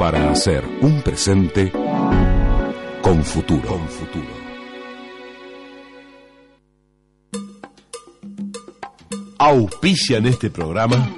[0.00, 1.70] para hacer un presente
[3.02, 3.68] con futuro.
[3.68, 4.43] Con futuro.
[9.38, 11.10] Auspician este programa.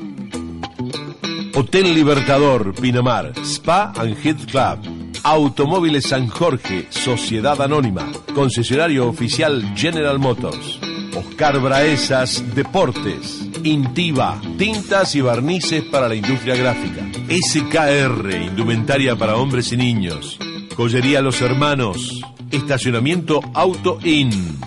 [1.55, 4.79] Hotel Libertador, Pinamar, Spa and Head Club,
[5.23, 10.79] Automóviles San Jorge, Sociedad Anónima, concesionario oficial General Motors,
[11.17, 19.73] Oscar Braesas, Deportes, Intiva, tintas y barnices para la industria gráfica, SKR, indumentaria para hombres
[19.73, 20.39] y niños,
[20.77, 24.59] Joyería Los Hermanos, estacionamiento Auto In.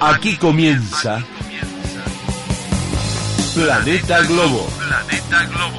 [0.00, 1.24] Aquí comienza
[3.54, 4.68] Planeta Globo.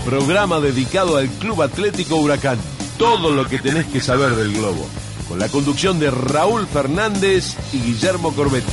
[0.03, 2.57] Programa dedicado al Club Atlético Huracán.
[2.97, 4.85] Todo lo que tenés que saber del globo.
[5.29, 8.67] Con la conducción de Raúl Fernández y Guillermo Corbeto.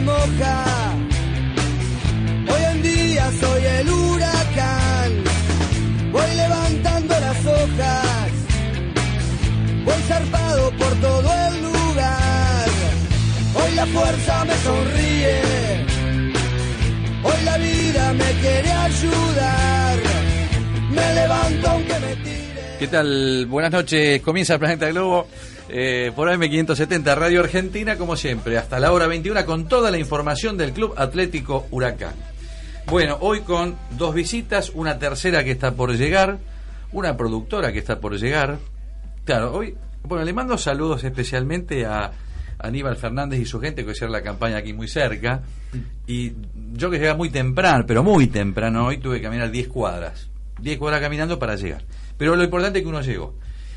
[0.00, 0.64] Moja.
[2.48, 5.12] Hoy en día soy el huracán.
[6.12, 8.30] Voy levantando las hojas.
[9.84, 12.68] Voy zarpado por todo el lugar.
[13.54, 15.40] Hoy la fuerza me sonríe.
[17.22, 19.98] Hoy la vida me quiere ayudar.
[20.90, 22.76] Me levanto aunque me tire.
[22.78, 23.46] ¿Qué tal?
[23.46, 24.20] Buenas noches.
[24.22, 25.28] Comienza Planeta Globo
[25.68, 30.56] eh, por AM570 Radio Argentina, como siempre, hasta la hora 21 con toda la información
[30.56, 32.14] del Club Atlético Huracán.
[32.86, 36.38] Bueno, hoy con dos visitas, una tercera que está por llegar,
[36.92, 38.58] una productora que está por llegar.
[39.24, 39.74] Claro, hoy,
[40.04, 42.12] bueno, le mando saludos especialmente a
[42.58, 45.42] Aníbal Fernández y su gente que hicieron la campaña aquí muy cerca.
[46.06, 46.32] Y
[46.74, 50.30] yo que llegaba muy temprano, pero muy temprano hoy, tuve que caminar 10 cuadras.
[50.60, 51.82] 10 cuadras caminando para llegar.
[52.16, 53.34] Pero lo importante es que uno llegó.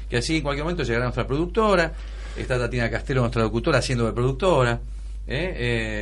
[0.10, 1.94] Que así en cualquier momento llegará nuestra productora.
[2.36, 4.80] Está Tatiana Castelo, nuestra locutora, haciendo de productora.
[5.28, 5.54] ¿eh?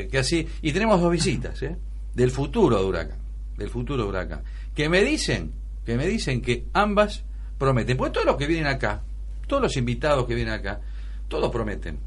[0.05, 0.47] Eh, que así.
[0.61, 1.75] Y tenemos dos visitas, ¿eh?
[2.13, 3.17] Del futuro de Huracán.
[3.57, 4.43] Del futuro de Huracán.
[4.73, 5.51] Que me dicen,
[5.85, 7.23] que me dicen que ambas
[7.57, 7.97] prometen.
[7.97, 9.03] Porque todos los que vienen acá,
[9.45, 10.79] todos los invitados que vienen acá,
[11.27, 11.99] todos prometen.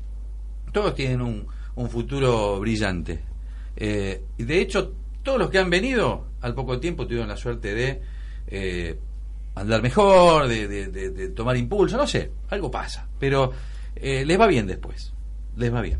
[0.72, 3.20] Todos tienen un, un futuro brillante.
[3.76, 8.98] Y de hecho, todos los que han venido, al poco tiempo tuvieron la suerte de
[9.54, 13.06] andar mejor, de, de- de- de tomar impulso, no sé, algo pasa.
[13.18, 13.52] Pero
[13.96, 15.12] eh, les va bien después,
[15.56, 15.98] les va bien.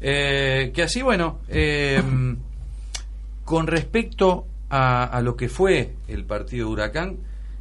[0.00, 2.02] Eh, que así, bueno, eh,
[3.44, 7.16] con respecto a, a lo que fue el partido de Huracán,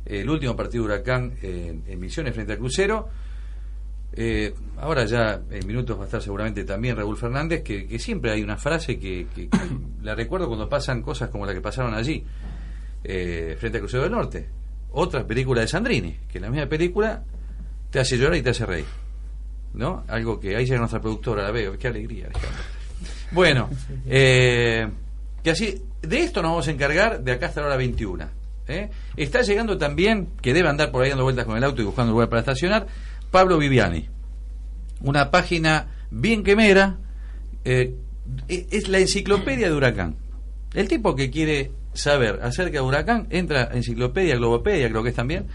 [0.06, 3.10] el último partido de Huracán en, en Misiones frente al Crucero,
[4.14, 8.44] eh, ahora ya en minutos va a estar seguramente también Raúl Fernández, que, siempre hay
[8.44, 9.50] una frase que, que-
[10.04, 12.24] la recuerdo cuando pasan cosas como la que pasaron allí,
[13.04, 14.50] eh, frente al Crucero del Norte.
[14.92, 17.24] Otra película de Sandrini, que la misma película
[17.90, 18.86] te hace llorar y te hace reír.
[19.74, 20.04] ¿No?
[20.08, 22.62] Algo que ahí llega nuestra productora, la veo, qué alegría, Alejandro.
[23.32, 23.70] Bueno,
[24.06, 24.88] eh,
[25.44, 28.26] que así, de esto nos vamos a encargar de acá hasta la hora 21.
[28.68, 28.90] ¿eh?
[29.16, 32.12] Está llegando también, que debe andar por ahí dando vueltas con el auto y buscando
[32.12, 32.88] lugar para estacionar,
[33.32, 34.10] Pablo Viviani.
[35.02, 36.98] Una página bien quemera,
[37.64, 37.96] eh,
[38.50, 40.18] e- es la enciclopedia de Huracán.
[40.74, 45.16] El tipo que quiere saber acerca de Huracán entra a Enciclopedia, Globopedia, creo que es
[45.16, 45.46] también,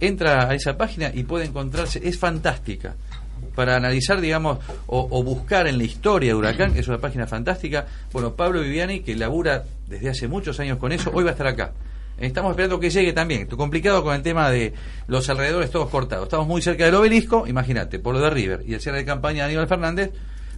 [0.00, 2.94] entra a esa página y puede encontrarse, es fantástica.
[3.54, 7.86] Para analizar, digamos, o, buscar en la historia de Huracán, es una página fantástica.
[8.12, 11.46] Bueno, Pablo Viviani, que labura desde hace muchos años con eso, hoy va a estar
[11.46, 11.72] acá.
[12.18, 13.42] Estamos esperando que llegue también.
[13.42, 14.72] Esto complicado con el tema de
[15.06, 16.24] los alrededores todos cortados.
[16.24, 19.44] Estamos muy cerca del obelisco, imagínate, por lo de River y el cierre de campaña
[19.44, 20.10] de Aníbal Fernández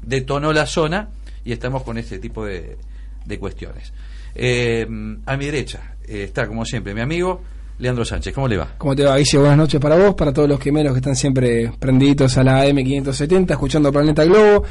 [0.02, 1.08] detonó la zona
[1.44, 2.76] y estamos con este tipo de,
[3.24, 3.92] de cuestiones.
[4.38, 4.86] Eh,
[5.24, 7.40] a mi derecha eh, está, como siempre, mi amigo
[7.78, 8.34] Leandro Sánchez.
[8.34, 8.74] ¿Cómo le va?
[8.78, 9.38] ¿Cómo te va, Guille?
[9.38, 13.50] Buenas noches para vos, para todos los quemeros que están siempre prendiditos a la M570,
[13.50, 14.64] escuchando Planeta Globo.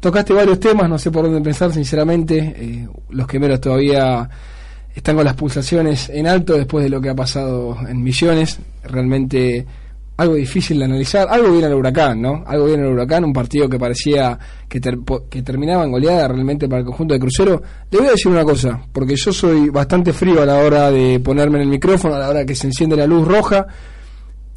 [0.00, 2.54] Tocaste varios temas, no sé por dónde empezar, sinceramente.
[2.56, 4.28] Eh, los quemeros todavía
[4.94, 8.58] están con las pulsaciones en alto después de lo que ha pasado en Misiones.
[8.84, 9.66] Realmente
[10.16, 11.28] algo difícil de analizar.
[11.30, 12.42] Algo viene al huracán, ¿no?
[12.46, 14.80] Algo viene al huracán, un partido que parecía que,
[15.28, 17.62] que terminaba en goleada realmente para el conjunto de Crucero.
[17.90, 21.20] Le voy a decir una cosa, porque yo soy bastante frío a la hora de
[21.20, 23.66] ponerme en el micrófono, a la hora que se enciende la luz roja.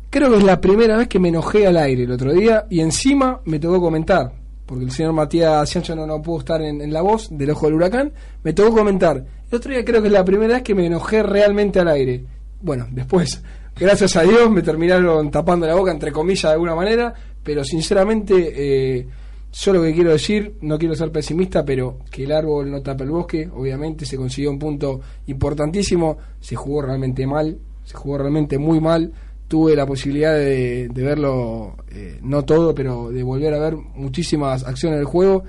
[0.10, 2.80] Creo que es la primera vez que me enojé al aire el otro día y
[2.80, 4.32] encima me tocó comentar,
[4.66, 7.68] porque el señor Matías Sancho no, no pudo estar en, en la voz del ojo
[7.68, 8.12] del huracán,
[8.44, 9.24] me tocó comentar.
[9.52, 12.24] El otro día creo que es la primera vez que me enojé realmente al aire.
[12.62, 13.44] Bueno, después
[13.80, 18.54] gracias a Dios me terminaron tapando la boca, entre comillas, de alguna manera, pero sinceramente,
[18.56, 19.08] eh,
[19.52, 23.04] yo lo que quiero decir, no quiero ser pesimista, pero que el árbol no tapa
[23.04, 28.58] el bosque, obviamente se consiguió un punto importantísimo, se jugó realmente mal, se jugó realmente
[28.58, 29.14] muy mal,
[29.48, 35.00] tuve la posibilidad de, verlo, eh, no todo, pero de volver a ver muchísimas acciones
[35.00, 35.44] del juego.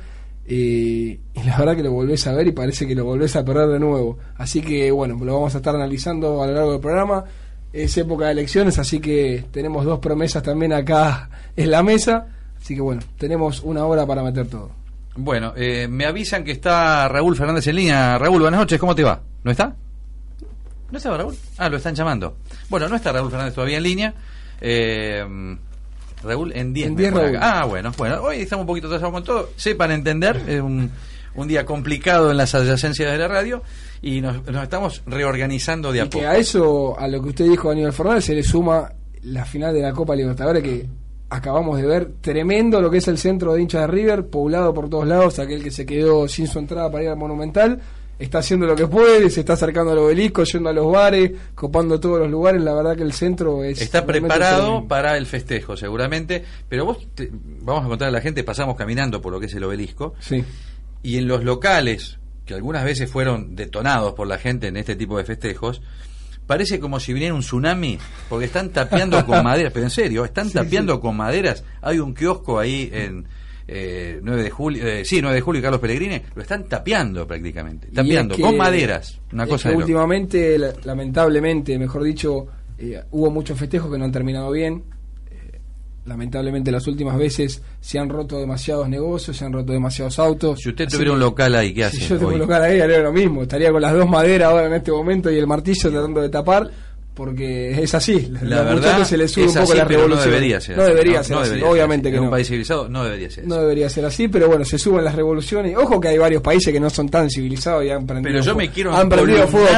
[0.47, 3.45] Eh, y la verdad que lo volvés a ver y parece que lo volvés a
[3.45, 4.19] perder de nuevo.
[4.37, 7.25] Así que bueno, lo vamos a estar analizando a lo largo del programa
[7.73, 12.27] es época de elecciones, así que tenemos dos promesas también acá en la mesa.
[12.61, 14.71] Así que bueno, tenemos una hora para meter todo.
[15.17, 18.19] Bueno, eh, me avisan que está Raúl Fernández en línea.
[18.19, 19.21] Raúl, buenas noches, ¿cómo te va?
[19.45, 19.75] ¿No está?
[20.91, 21.37] ¿No está Raúl?
[21.59, 22.37] Ah, lo están llamando.
[22.69, 24.15] Bueno, no está Raúl Fernández todavía en línea.
[24.61, 25.25] Eh,
[26.23, 26.93] Raúl en 10.
[27.41, 29.51] Ah, bueno, bueno, hoy estamos un poquito atrasados con todo.
[29.57, 30.91] Sepan entender, es un,
[31.35, 33.63] un día complicado en las adyacencias de la radio
[34.03, 36.21] y nos, estamos reorganizando de a poco.
[36.21, 38.93] Que a eso, a lo que usted dijo, Aníbal Fernández, se le suma
[39.23, 40.87] la final de la Copa Libertadores que
[41.29, 42.13] acabamos de ver.
[42.21, 45.63] Tremendo lo que es el centro de hinchas de River, poblado por todos lados, aquel
[45.63, 47.81] que se quedó sin su entrada para ir al Monumental.
[48.19, 51.99] Está haciendo lo que puede, se está acercando al obelisco, yendo a los bares, copando
[51.99, 52.61] todos los lugares.
[52.61, 53.81] La verdad que el centro es.
[53.81, 56.45] Está preparado para el festejo, seguramente.
[56.69, 57.09] Pero vos,
[57.63, 60.15] vamos a contar a la gente, pasamos caminando por lo que es el obelisco.
[60.21, 60.45] Sí.
[61.03, 62.20] Y en los locales,
[62.51, 65.81] que algunas veces fueron detonados por la gente en este tipo de festejos,
[66.47, 67.97] parece como si viniera un tsunami,
[68.29, 71.63] porque están tapeando con maderas, pero en serio, están tapeando con maderas.
[71.81, 73.25] Hay un kiosco ahí en
[73.69, 77.25] eh, 9 de julio, eh, sí, 9 de julio y Carlos Pellegrini, lo están tapeando
[77.25, 82.49] prácticamente, tapeando con maderas, una cosa últimamente, lamentablemente, mejor dicho,
[82.79, 84.83] eh, hubo muchos festejos que no han terminado bien
[86.05, 90.59] lamentablemente las últimas veces se han roto demasiados negocios, se han roto demasiados autos.
[90.61, 91.99] Si usted tuviera un local ahí, ¿qué hace?
[91.99, 93.43] Si yo tuviera un local ahí, haría lo mismo.
[93.43, 96.71] Estaría con las dos maderas ahora en este momento y el martillo tratando de tapar
[97.15, 98.33] porque es así.
[98.43, 100.19] La verdad se le sube un poco la revolución.
[100.19, 103.31] No debería ser no Debería ser así, obviamente que en un país civilizado no debería
[103.31, 105.77] ser No debería ser así, pero bueno, se suben las revoluciones.
[105.77, 108.55] Ojo que hay varios países que no son tan civilizados y han prendido Pero yo
[108.55, 109.69] me quiero han prendido fuego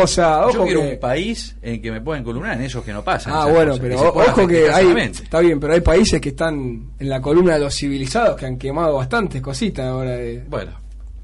[0.00, 0.46] cosas.
[0.46, 3.32] Ojo yo quiero un país en que me puedan columnar en esos que no pasan.
[3.34, 7.20] Ah, bueno, pero ojo que hay está bien, pero hay países que están en la
[7.20, 10.72] columna de los civilizados que han quemado bastantes cositas ahora de Bueno,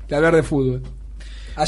[0.09, 0.83] de hablar de fútbol.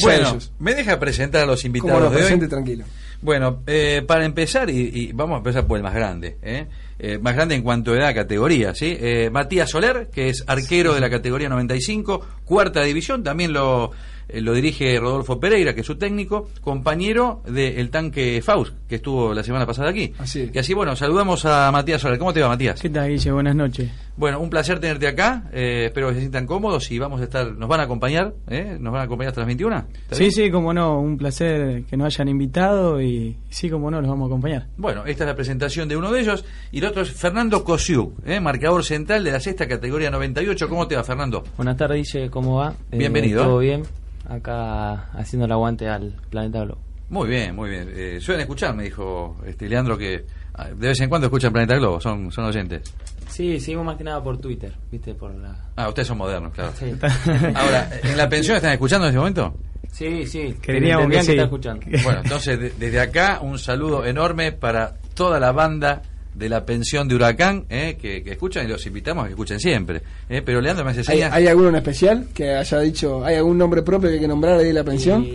[0.03, 2.49] bueno, me deja presentar a los invitados de hoy.
[2.49, 2.85] tranquilo.
[3.21, 6.67] Bueno, eh, para empezar, y, vamos a empezar por el más grande, ¿eh?
[6.99, 7.19] ¿eh?
[7.19, 8.97] más grande en cuanto a edad, categoría, ¿sí?
[9.01, 13.93] Eh, Matías Soler, que es arquero de la categoría 95, cuarta división, también lo
[14.29, 19.33] eh, lo dirige Rodolfo Pereira, que es su técnico, compañero del tanque Faust, que estuvo
[19.33, 20.13] la semana pasada aquí.
[20.19, 22.19] Así Y así, bueno, saludamos a Matías Soler.
[22.19, 22.81] ¿Cómo te va, Matías?
[22.81, 23.33] ¿Qué tal, Guille?
[23.33, 23.91] Buenas noches.
[24.19, 25.45] Bueno, un placer tenerte acá.
[25.53, 28.77] Eh, espero que se sientan cómodos y vamos a estar, nos van a acompañar, ¿eh?
[28.79, 29.87] Nos van a acompañar hasta las 21.
[30.11, 34.11] Sí, sí, como no, un placer que nos hayan invitado y sí, como no, los
[34.11, 34.67] vamos a acompañar.
[34.77, 38.27] Bueno, esta es la presentación de uno de ellos y el otro es Fernando Cosiuk,
[38.27, 38.41] ¿eh?
[38.41, 40.69] marcador central de la sexta categoría 98.
[40.69, 41.45] ¿Cómo te va, Fernando?
[41.57, 42.75] Buenas tardes, Guille, ¿cómo va?
[42.91, 43.45] Bienvenido.
[43.45, 43.85] ¿Todo bien?
[44.29, 46.81] acá haciendo el aguante al planeta Globo.
[47.11, 47.91] Muy bien, muy bien.
[47.95, 50.27] Eh, suelen escuchar, me dijo este Leandro, que
[50.65, 52.93] de vez en cuando escuchan Planeta Globo, son, son oyentes.
[53.29, 55.15] Sí, seguimos más que nada por Twitter, ¿viste?
[55.15, 55.57] Por la...
[55.77, 56.73] Ah, ustedes son modernos, claro.
[57.55, 59.55] Ahora, ¿en la pensión están escuchando en este momento?
[59.93, 61.39] Sí, sí, queríamos que, sí.
[61.39, 61.87] escuchando.
[62.03, 66.03] Bueno, entonces desde acá un saludo enorme para toda la banda
[66.35, 70.03] de la pensión de Huracán, eh, que, escuchan y los invitamos a que escuchen siempre.
[70.29, 73.59] Eh, pero Leandro me hace ¿Hay, ¿Hay alguno en especial que haya dicho, hay algún
[73.59, 75.27] nombre propio que hay que nombrar ahí de la pensión?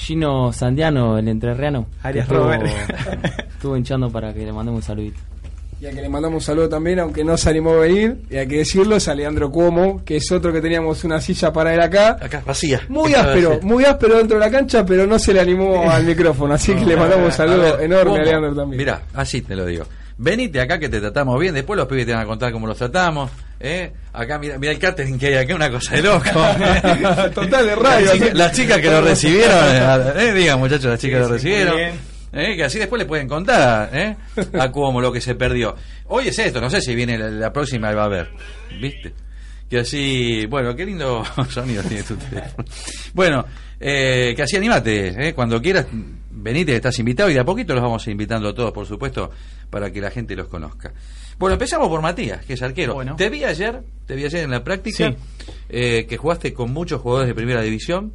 [0.00, 1.86] Gino Sandiano, el entrerriano.
[2.02, 2.66] Arias Robert.
[3.50, 5.20] Estuvo hinchando para que le mandemos un saludito.
[5.78, 8.36] Y a que le mandamos un saludo también, aunque no se animó a venir, y
[8.36, 11.74] hay que decirlo, es a Leandro Cuomo, que es otro que teníamos una silla para
[11.74, 12.18] él acá.
[12.20, 12.80] Acá, vacía.
[12.88, 16.54] Muy áspero, muy áspero dentro de la cancha, pero no se le animó al micrófono,
[16.54, 18.78] así que le mandamos un saludo enorme a Leandro también.
[18.78, 19.84] Mira, así te lo digo
[20.20, 22.76] venite acá que te tratamos bien, después los pibes te van a contar cómo los
[22.76, 23.30] tratamos.
[23.60, 23.92] ¿Eh?
[24.12, 26.24] Acá mira, mira el catering que hay acá, una cosa de loco.
[27.34, 28.12] Total de radio.
[28.34, 31.78] Las chicas, que lo recibieron, eh, eh, digan muchachos, las chicas que lo recibieron.
[32.32, 32.56] ¿eh?
[32.56, 34.16] que así después le pueden contar ¿eh?
[34.58, 35.76] a cómo lo que se perdió.
[36.06, 38.30] Hoy es esto, no sé si viene la, la próxima y va a haber,
[38.80, 39.12] ¿viste?
[39.68, 42.68] Que así, bueno, qué lindo sonido tiene tu teléfono.
[43.14, 43.46] Bueno,
[43.78, 45.32] eh, que así animate, ¿eh?
[45.32, 45.86] cuando quieras,
[46.30, 49.30] venite, estás invitado y de a poquito los vamos invitando a todos, por supuesto,
[49.70, 50.92] para que la gente los conozca.
[51.40, 52.94] Bueno, empezamos por Matías, que es arquero.
[52.94, 53.16] Bueno.
[53.16, 55.16] Te vi ayer, te vi ayer en la práctica, Sí.
[55.70, 58.12] eh, que jugaste con muchos jugadores de primera división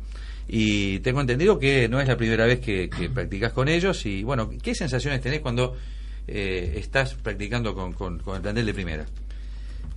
[0.47, 4.23] y tengo entendido que no es la primera vez que, que practicas con ellos y
[4.23, 5.75] bueno, ¿qué sensaciones tenés cuando
[6.27, 9.05] eh, estás practicando con, con- con el plantel de primera?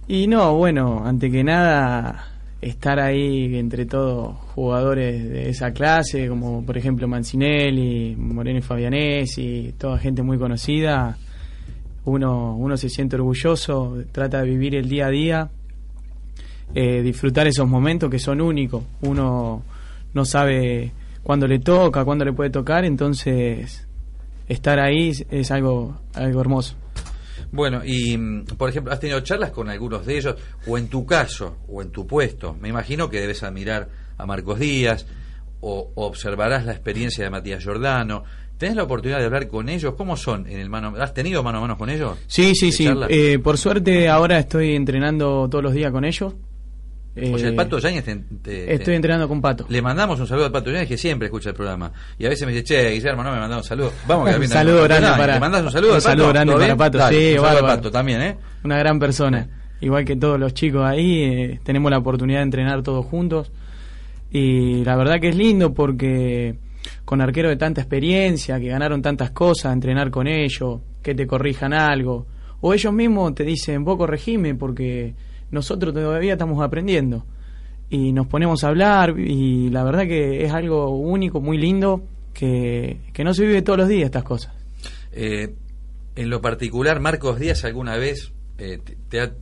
[0.08, 2.32] Y no, bueno, ante que nada,
[2.62, 9.75] estar ahí entre todos jugadores de esa clase, como por ejemplo Mancinelli, Moreno y Fabianesi,
[9.76, 11.18] toda gente muy conocida,
[12.05, 15.50] uno, uno se siente orgulloso, trata de vivir el día a día,
[16.75, 18.85] eh, disfrutar esos momentos que son únicos.
[19.02, 19.62] Uno
[20.14, 23.87] no sabe cuándo le toca, cuándo le puede tocar, entonces
[24.49, 26.75] estar ahí es- algo, algo hermoso.
[27.52, 30.37] Bueno, y mm, por ejemplo, ¿has tenido charlas con algunos de ellos?
[30.67, 33.88] O en tu caso, o en tu puesto, me imagino que debes admirar
[34.19, 35.07] a Marcos Díaz,
[35.61, 38.23] o observarás la experiencia de Matías Giordano.
[38.59, 39.95] ¿Tenés la oportunidad de hablar con ellos?
[39.97, 40.95] ¿Cómo son en el mano?
[41.00, 42.19] ¿Has tenido mano a mano con ellos?
[42.27, 42.88] Sí, sí, ¿De sí.
[43.09, 46.35] Eh, por suerte ahora estoy entrenando todos los días con ellos.
[46.35, 49.65] o sea, el Eh, Pato Yáñez te- te- Estoy te- entrenando con Pato.
[49.69, 51.93] Le mandamos un saludo al Pato Yáñez que siempre escucha el programa.
[52.19, 53.93] Y a veces me dice, che, Guillermo, no me mandás un saludo.
[54.07, 56.11] Vamos, que Un saludo grande para- ¿Le mandás un saludo un al Pato?
[56.11, 56.77] saludo grande ¿Todo para?
[56.77, 57.77] Pato, Dale, sí, un saludo al.
[57.77, 58.37] Pato también, ¿eh?
[58.65, 59.49] Una gran persona.
[59.81, 63.53] Igual que todos los chicos ahí, eh, tenemos la oportunidad de entrenar todos juntos.
[64.31, 66.57] Y la verdad que es lindo porque
[67.09, 71.73] con arqueros de tanta experiencia, que ganaron tantas cosas, entrenar con ellos, que te corrijan
[71.73, 72.27] algo.
[72.61, 75.15] O ellos mismos te dicen, vos corregime porque
[75.50, 77.25] nosotros todavía estamos aprendiendo.
[77.88, 82.03] Y nos ponemos a hablar y la verdad que es algo único, muy lindo,
[82.35, 84.53] que, que no se vive todos los días estas cosas.
[85.11, 85.55] Eh,
[86.15, 89.33] en lo particular, Marcos Díaz alguna vez eh, te, te ha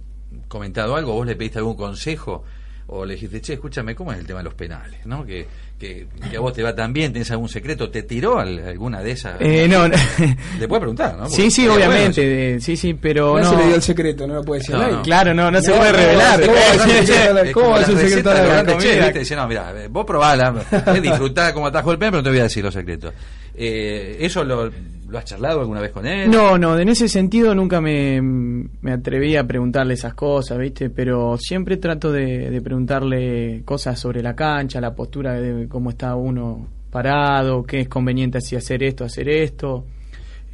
[0.46, 2.44] comentado algo, vos le pediste algún consejo
[2.88, 5.04] o le dijiste, che, escúchame, ¿cómo es el tema de los penales?
[5.04, 5.24] ¿no?
[5.24, 5.46] Que,
[5.78, 9.02] que, que a vos te va tan bien, tenés algún secreto, ¿te tiró al- alguna
[9.02, 9.36] de esas?
[9.40, 9.94] Eh, no, no.
[10.58, 11.26] Le puede preguntar, ¿no?
[11.28, 13.50] Sí, Porque sí, obviamente, sí, sí, pero No, no.
[13.50, 15.02] se le dio el secreto, no lo puede decir No, no.
[15.02, 16.40] Claro, no, no se puede no, revelar.
[16.40, 17.38] ¿cómo va a ser secreto?
[17.38, 19.04] Es ¿Cómo como receta secretario de la comida?
[19.04, 19.18] ¿viste?
[19.18, 20.54] Dice, no, mira, vos probala,
[21.02, 23.12] disfrutá cómo atajó el pen, pero no te voy a decir los secretos.
[23.56, 24.70] Eh, ¿Eso lo,
[25.16, 26.30] has charlado alguna vez con él?
[26.30, 30.90] No, no, en ese sentido nunca me, me atreví a preguntarle esas cosas, ¿viste?
[30.90, 36.14] Pero siempre trato de, de preguntarle cosas sobre la cancha, la postura de cómo está
[36.16, 39.86] uno parado, qué es conveniente si hacer esto, hacer esto.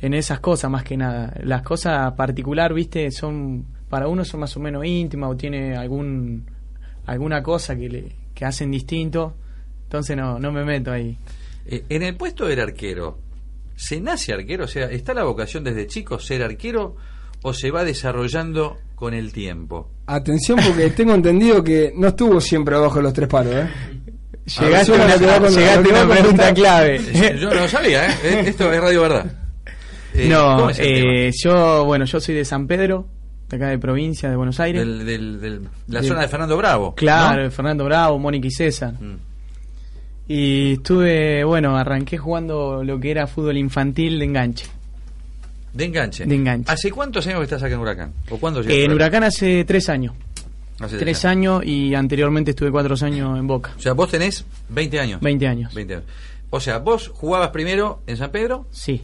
[0.01, 1.33] En esas cosas más que nada.
[1.45, 3.11] Las cosas particular, ¿viste?
[3.11, 6.45] Son para uno son más o menos íntimas o tiene algún
[7.07, 9.35] alguna cosa que le que hacen distinto.
[9.85, 11.17] Entonces no no me meto ahí.
[11.67, 13.19] Eh, en el puesto del arquero,
[13.77, 14.65] ¿se nace arquero?
[14.65, 16.97] O sea, ¿está la vocación desde chico ser arquero
[17.43, 19.91] o se va desarrollando con el tiempo?
[20.07, 23.69] Atención porque tengo entendido que no estuvo siempre abajo de los tres palos, ¿eh?
[24.45, 27.01] Llegaste A a ver, una, te va a contar, llegaste a una pregunta clave.
[27.15, 28.43] Eh, Yo no lo sabía, ¿eh?
[28.47, 29.33] Esto es Radio Verdad.
[30.15, 33.07] Eh, no, ¿cómo es el eh, yo, bueno, yo soy de San Pedro,
[33.49, 34.59] de acá de provincia de Buenos?
[34.61, 34.81] Aires.
[34.85, 36.95] Del- del- del- la Del- zona de Fernando Bravo.
[36.97, 37.51] claro, ¿no?
[37.53, 38.95] Fernando Bravo, Mónica y César.
[39.01, 39.17] Mm.
[40.35, 44.67] Y estuve, bueno, arranqué jugando lo que era fútbol infantil de enganche.
[45.75, 46.25] De enganche.
[46.25, 46.73] De enganche.
[46.73, 48.13] ¿Hace cuántos años que estás acá en Huracán?
[48.31, 48.93] ¿O cuándo Eh, llegaste en?
[48.93, 50.15] Huracán hace tres años.
[50.81, 53.73] Hace Tres años y anteriormente estuve cuatro años en Boca.
[53.77, 55.21] O sea, vos tenés 20 años.
[55.21, 55.75] 20 años.
[55.75, 56.07] 20 años.
[56.49, 59.03] O sea, vos jugabas primero en San Pedro Sí.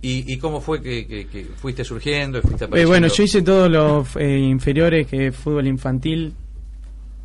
[0.00, 3.42] y, y cómo fue que, que- que fuiste surgiendo y fuiste Eh, bueno, yo hice
[3.42, 6.32] todos los eh, inferiores, que es fútbol infantil,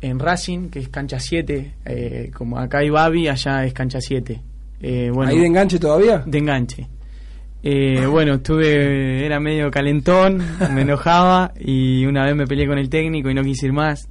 [0.06, 1.74] en Racing, que es cancha 7.
[1.84, 4.40] eh, como acá hay Babi, allá es cancha 7.
[4.82, 6.22] Eh, bueno, ¿Ahí de enganche todavía?
[6.26, 6.88] de enganche.
[7.62, 10.40] Eh, bueno, estuve, era medio calentón,
[10.72, 14.08] me enojaba y una vez me peleé con el técnico y no quise ir más.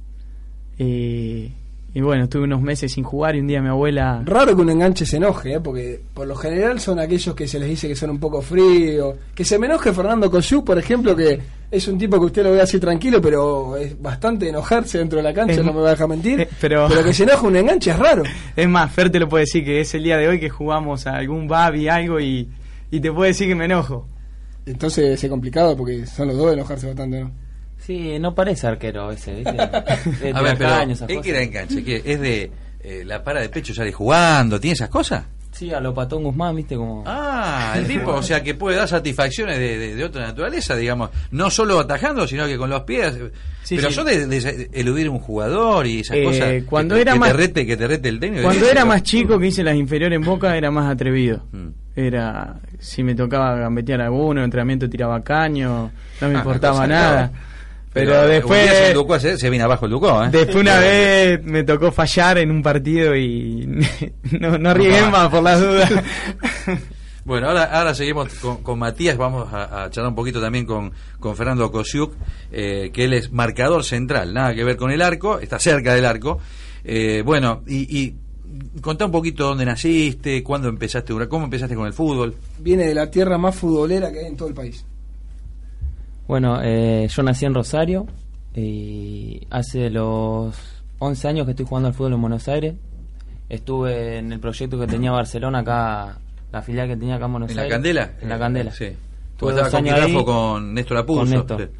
[0.78, 1.50] Eh,
[1.94, 4.20] y bueno, estuve unos meses sin jugar y un día mi abuela...
[4.26, 5.60] Raro que un enganche se enoje, ¿eh?
[5.60, 9.16] porque por lo general son aquellos que se les dice que son un poco fríos.
[9.34, 11.38] Que se me enoje Fernando Coyú, por ejemplo, que
[11.70, 15.22] es un tipo que usted lo ve así tranquilo, pero es bastante enojarse dentro de
[15.24, 16.40] la cancha, Es- no me va a dejar mentir.
[16.40, 18.22] eh, pero- que se enoje un enganche es raro.
[18.56, 21.06] Es más, Fer te lo puede decir que es el día de hoy que jugamos
[21.06, 22.48] a algún Babi, algo y,
[22.90, 24.08] y te puede decir que me enojo.
[24.64, 27.30] Entonces es complicado porque son los dos de enojarse bastante, ¿no?
[27.78, 29.52] Sí, no parece arquero a veces, ¿viste?
[30.22, 32.02] De A ver, pero ¿es que era enganche?
[32.04, 34.58] ¿Es de eh, la para de pecho sale jugando?
[34.58, 35.24] ¿Tiene esas cosas?
[35.56, 37.02] Sí, a lo Patón Guzmán, viste, como...
[37.06, 41.08] Ah, el tipo, o sea que puede dar satisfacciones de, de- de otra naturaleza, digamos,
[41.30, 43.16] no solo atajando, sino que con los pies.
[43.62, 43.96] Sí, Pero sí.
[43.96, 46.48] yo de, de eludir un jugador y esas Eh, cosas.
[46.68, 48.42] cuando que, era que más- te rete, que te rete el técnico.
[48.44, 51.42] Cuando era más chico que hice las inferiores en Boca era más atrevido.
[51.52, 51.68] Mm.
[51.98, 57.32] Era si me tocaba gambetear alguno, entrenamiento tiraba caño, no me Ah, importaba nada.
[57.96, 60.28] Pero, después se, Ducó, se, se viene abajo el Ducó, ¿eh?
[60.30, 63.66] después una vez me tocó fallar en un partido y
[64.38, 64.74] no, no
[65.10, 65.90] más por las dudas.
[67.24, 70.92] Bueno, ahora, ahora seguimos con, con Matías, vamos a, a charlar un poquito también con,
[71.18, 72.14] con Fernando Kosiuk,
[72.52, 76.04] eh, que él es marcador central, nada que ver con el arco, está cerca del
[76.04, 76.38] arco.
[76.84, 78.14] Eh, bueno, y, y
[78.80, 82.36] contá un poquito dónde naciste, cuándo empezaste, cómo empezaste con el fútbol.
[82.60, 84.84] Viene de la tierra más futbolera que hay en todo el país.
[86.26, 88.06] Bueno, eh, yo nací en Rosario
[88.54, 90.56] y hace los
[90.98, 92.74] 11 años que estoy jugando al fútbol en Buenos Aires.
[93.48, 96.18] Estuve en el proyecto que tenía Barcelona acá,
[96.50, 97.74] la filial que tenía acá en Buenos ¿En la Aires.
[97.74, 98.10] Candela?
[98.20, 98.70] En la Candela.
[98.72, 98.88] Sí.
[99.36, 101.20] Tuve dos con años ahí con Néstor Apuzzo.
[101.20, 101.70] con Néstor.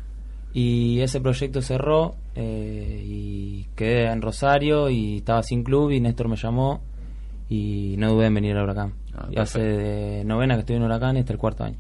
[0.52, 6.28] Y ese proyecto cerró eh, y quedé en Rosario y estaba sin club y Néstor
[6.28, 6.82] me llamó
[7.48, 8.94] y no dudé en venir al Huracán.
[9.14, 11.76] Ah, y hace de novena que estoy en Huracán, este es el cuarto año.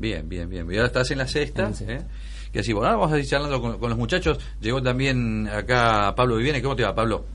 [0.00, 0.66] Bien, bien, bien.
[0.72, 1.64] Y ahora estás en la sexta.
[1.64, 1.94] En la sexta.
[1.94, 2.06] ¿eh?
[2.50, 4.38] Que así, bueno, ahora vamos a ir charlando con, con los muchachos.
[4.60, 6.62] Llegó también acá Pablo Viviene.
[6.62, 7.26] ¿Cómo te va, Pablo?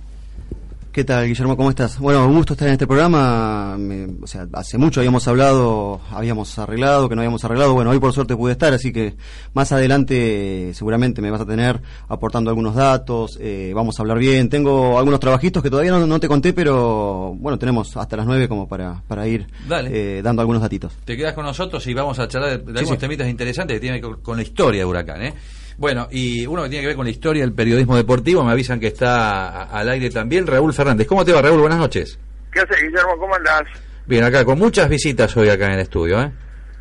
[0.96, 1.58] ¿Qué tal, Guillermo?
[1.58, 2.00] ¿Cómo estás?
[2.00, 3.76] Bueno, un gusto estar en este programa.
[3.78, 7.74] Me- o sea, hace mucho habíamos hablado, habíamos arreglado, que no habíamos arreglado.
[7.74, 9.14] Bueno, hoy por suerte pude estar, así que
[9.54, 13.38] más adelante seguramente me vas a tener aportando algunos datos.
[13.42, 14.48] eh, vamos a hablar bien.
[14.48, 18.48] Tengo algunos trabajitos que todavía no, no te conté, pero bueno, tenemos hasta las nueve
[18.48, 20.94] como para, para ir eh, dando algunos datitos.
[21.04, 23.02] Te quedas con nosotros y vamos a charlar de, de algunos sí.
[23.02, 25.22] temitas interesantes que tienen que ver con la historia de Huracán.
[25.24, 25.34] ¿eh?
[25.78, 28.80] Bueno, y uno que tiene que ver con la historia del periodismo deportivo, me avisan
[28.80, 31.06] que está al aire también, Raúl Fernández.
[31.08, 31.60] ¿Cómo te va, Raúl?
[31.62, 32.18] Buenas noches.
[32.52, 33.18] ¿Qué haces, Guillermo?
[33.18, 33.64] ¿Cómo andás?
[34.06, 36.22] Bien, acá con muchas visitas hoy acá en el estudio.
[36.22, 36.32] ¿eh?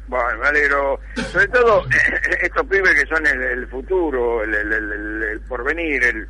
[0.07, 1.01] Bueno, me alegro.
[1.33, 1.83] Sobre todo
[2.43, 6.03] estos pibes que son el, el futuro, el, el- el- porvenir.
[6.05, 6.29] El,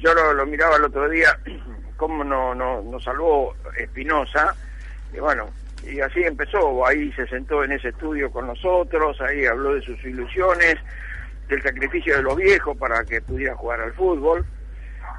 [0.00, 1.36] yo lo, lo miraba el otro día,
[1.98, 4.54] cómo no, no, nos salvó Espinosa.
[5.12, 5.50] Y bueno,
[5.86, 6.86] y así empezó.
[6.86, 10.76] Ahí se sentó en ese estudio con nosotros, ahí habló de sus ilusiones,
[11.50, 14.44] del sacrificio de los viejos para que pudieran jugar al fútbol.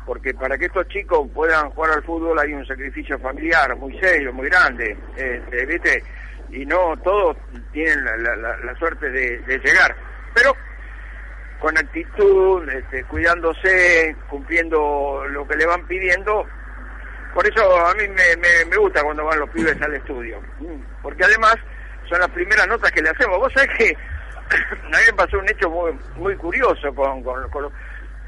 [0.06, 4.34] Porque para que estos chicos puedan jugar al fútbol hay un sacrificio familiar muy serio,
[4.34, 6.04] muy grande, este, ¿viste?
[6.50, 7.38] Y no todos
[7.72, 9.96] tienen la, la- la- suerte de, de llegar.
[10.34, 10.56] Pero
[11.60, 16.48] con actitud, este, cuidándose, cumpliendo lo que le van pidiendo.
[17.36, 20.42] Por eso a mí me, me- me gusta cuando van los pibes al estudio.
[20.60, 21.56] Mm, Porque además
[22.10, 23.38] son las primeras notas que le hacemos.
[23.38, 23.96] Vos sabés que
[24.52, 27.66] a mí me pasó un hecho muy, muy curioso con, con,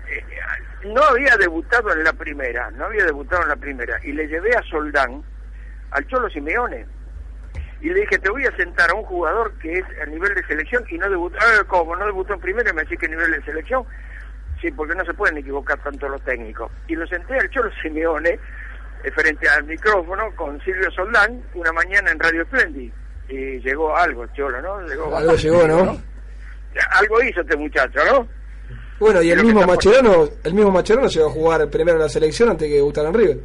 [0.07, 0.23] eh,
[0.86, 4.55] no había debutado en la primera, no había debutado en la primera, y le llevé
[4.55, 5.23] a Soldán,
[5.91, 6.86] al Cholo Simeone,
[7.81, 10.45] y le dije, te voy a sentar a un jugador que es a nivel de
[10.47, 11.95] selección y no debutó, ah, ¿cómo?
[11.95, 12.69] ¿No debutó en primera?
[12.71, 13.86] Y me decís que a nivel de selección,
[14.62, 16.71] sí, porque no se pueden equivocar tanto los técnicos.
[16.88, 18.39] Y lo senté al Cholo Simeone,
[19.03, 22.91] eh, frente al micrófono, con Silvio Soldán, una mañana en Radio Splendid,
[23.27, 24.81] y llegó algo, el Cholo, ¿no?
[24.88, 26.12] Llegó Algo llegó, ¿no?
[26.91, 28.27] Algo hizo este muchacho, ¿no?
[28.99, 32.03] Bueno, y el Creo mismo por- Macherano, el mismo Macherano llegó a jugar primero en
[32.03, 33.38] la selección antes que debutar en River.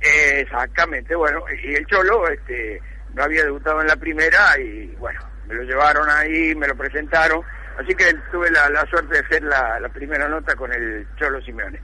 [0.00, 2.80] Exactamente, bueno, y el Cholo este,
[3.14, 7.40] no había debutado en la primera y bueno, me lo llevaron ahí, me lo presentaron,
[7.78, 11.40] así que tuve la, la suerte de hacer la, la primera nota con el Cholo
[11.42, 11.80] Simeone.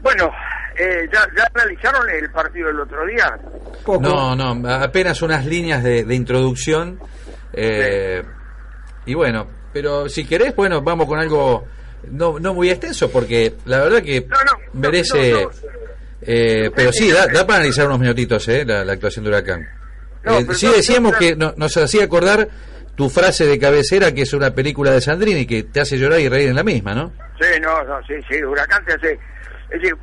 [0.00, 0.30] Bueno,
[0.76, 3.36] eh, ¿ya, ¿ya analizaron el partido del otro día?
[3.84, 4.00] Poco.
[4.00, 7.00] No, no, apenas unas líneas de, de introducción.
[7.52, 8.22] eh,
[9.06, 9.48] Y bueno,
[9.80, 11.64] pero si querés, bueno, vamos con algo
[12.10, 15.46] no, no muy extenso, porque la verdad que No, no, no, merece...
[16.22, 19.68] eh, pero sí, da, da para analizar unos minutitos eh, la, la actuación de Huracán.
[20.24, 22.48] Eh, sí decíamos que no- nos hacía acordar
[22.96, 26.28] tu frase de cabecera, que es una película de Sandrini, que te hace llorar y
[26.28, 27.12] reír en la misma, ¿no?
[27.40, 29.12] Sí, no, no, sí, sí, Huracán te hace,
[29.70, 29.94] es decir,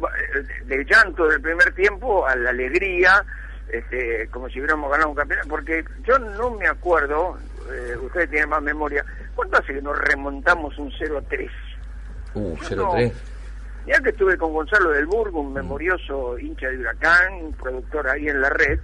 [0.67, 3.21] del llanto del primer tiempo a la alegría,
[3.69, 7.37] este, como si hubiéramos ganado un campeonato, porque yo no me acuerdo,
[7.71, 9.03] eh, ustedes tienen más memoria,
[9.35, 11.51] ¿cuánto hace que nos remontamos un 0 a 3?
[12.35, 12.93] Uh, No.
[12.93, 13.11] 0-3.
[13.87, 18.41] Ya que estuve con Gonzalo del Burgo, un memorioso hincha de Huracán, productor ahí en
[18.41, 18.79] la red,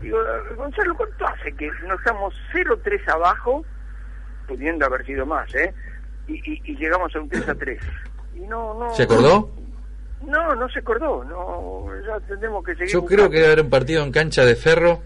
[0.00, 0.18] digo,
[0.56, 3.64] Gonzalo, ¿cuánto hace que no estamos 0-3 abajo,
[4.48, 5.72] pudiendo haber sido más, eh?
[6.26, 7.80] Y, y- y llegamos a un 3 a 3.
[8.34, 8.92] Y no, no.
[8.94, 9.50] ¿Se acordó?
[10.26, 12.88] No, no se acordó, no, ya tenemos que seguir.
[12.92, 13.22] Yo buscando.
[13.22, 15.02] creo que debe haber un partido en cancha de Ferro,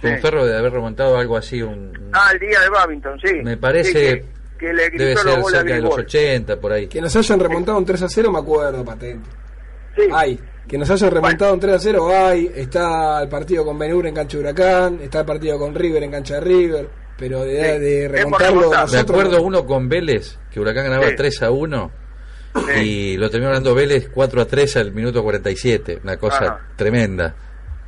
[0.00, 0.08] Sí.
[0.22, 3.34] Ferro de haber remontado algo así, un, Ah, el día de Babington, sí.
[3.42, 4.24] me parece Sí, que,
[4.58, 6.00] que le debe ser cerca de los Wall.
[6.02, 6.86] 80, por ahí.
[6.86, 9.28] Que nos hayan remontado un 3 a 0, me acuerdo, patente.
[9.96, 10.02] Sí.
[10.12, 10.38] Ay.
[10.68, 14.14] que nos hayan remontado un 3 a 0 hay, está el partido con Benur en
[14.14, 17.78] cancha de Huracán, está el partido con River en cancha de River, pero de, Sí,
[17.80, 18.86] de remontarlo remontado.
[18.86, 21.14] Me nosotros- acuerdo uno con Vélez, que Huracán ganaba Sí.
[21.16, 21.90] 3 a 1
[22.54, 22.80] Sí.
[22.82, 26.00] y lo terminó ganando Vélez 4 a 3 al minuto 47.
[26.04, 26.60] Una cosa Ajá.
[26.76, 27.34] tremenda.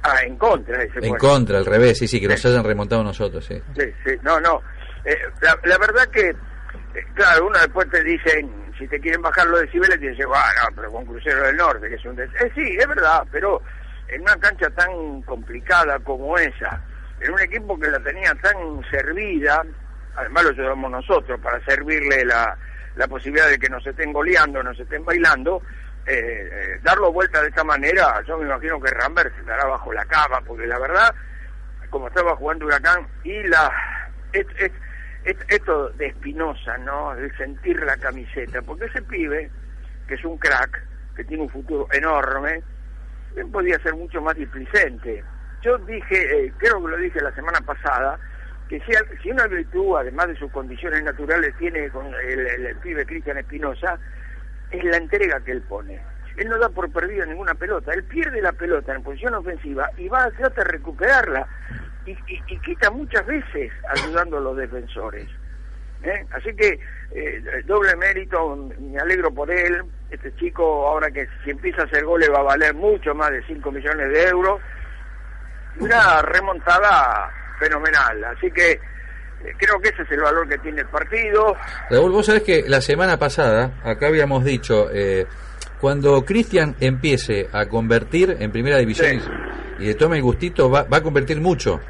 [0.03, 3.45] Ah, en contra ese En contra, al revés, sí, sí, que nos hayan remontado nosotros,
[3.45, 3.61] sí.
[3.77, 4.63] Sí, sí, no, no.
[5.05, 9.47] Eh, la, la verdad que, eh, claro, uno después te dicen, si te quieren bajar
[9.49, 12.17] los decibeles, te dicen, bueno, pero con Crucero del Norte, que es un...
[12.17, 12.31] des-".
[12.41, 13.63] Eh, sí, es verdad, pero
[14.09, 16.83] en una cancha tan complicada como esa,
[17.21, 19.63] en un equipo que la tenía tan servida,
[20.17, 22.57] además lo llevamos nosotros para servirle la,
[22.97, 25.63] la posibilidad de que nos estén goleando, nos estén bailando,
[26.07, 29.93] eh, eh, darlo vuelta de esta manera, yo me imagino que Rambert se estará bajo
[29.93, 31.15] la cama, porque la verdad,
[31.91, 33.71] como estaba jugando Huracán, y la
[34.33, 34.73] es- es-
[35.25, 37.13] es- esto de Espinosa, ¿no?
[37.15, 39.51] El sentir la camiseta, porque ese pibe,
[40.09, 40.83] que es un crack,
[41.17, 42.63] que tiene un futuro enorme,
[43.53, 45.23] podía ser mucho más displicente.
[45.63, 48.19] Yo dije, eh, creo que lo dije la semana pasada,
[48.69, 52.77] que si, si una virtud, además de sus condiciones naturales, tiene con el, el- el
[52.77, 53.99] pibe Cristian Espinosa,
[54.71, 56.01] es la entrega que él pone.
[56.37, 60.09] Él no da por perdida ninguna pelota, él pierde la pelota en posición ofensiva y
[60.09, 61.47] va a tratar de recuperarla
[62.07, 65.29] y, y- y quita muchas veces ayudando a los defensores.
[66.03, 66.25] ¿eh?
[66.31, 66.79] Así que
[67.13, 69.83] eh, doble mérito, me alegro por él.
[70.11, 73.43] Este chico, ahora que si empieza a hacer goles, va a valer mucho más de
[73.47, 74.61] 5 millones de euros.
[75.79, 78.25] Una remontada fenomenal.
[78.25, 78.81] Así que
[79.59, 81.55] creo que ese es el valor que tiene el partido.
[81.90, 85.26] Raúl, vos sabés que la semana pasada, acá habíamos dicho, eh,
[85.81, 89.29] cuando Cristian empiece a convertir en primera división Sí.
[89.81, 91.81] y, le tome el gustito, va, va a convertir mucho.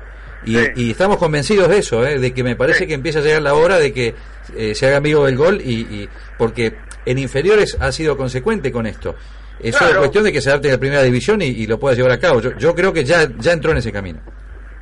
[0.44, 0.66] Y, Sí.
[0.76, 2.86] y estamos convencidos de eso, eh, de que me parece Sí.
[2.86, 4.14] que empieza a llegar la hora de que
[4.56, 6.08] eh, se haga amigo del gol y, y-
[6.38, 6.74] porque
[7.06, 9.14] en inferiores ha sido consecuente con esto.
[9.60, 10.00] Es solo Claro.
[10.02, 12.18] cuestión de que se adapte a la primera división y, y lo pueda llevar a
[12.18, 12.40] cabo.
[12.40, 14.20] Yo, yo creo que ya, ya entró en ese camino.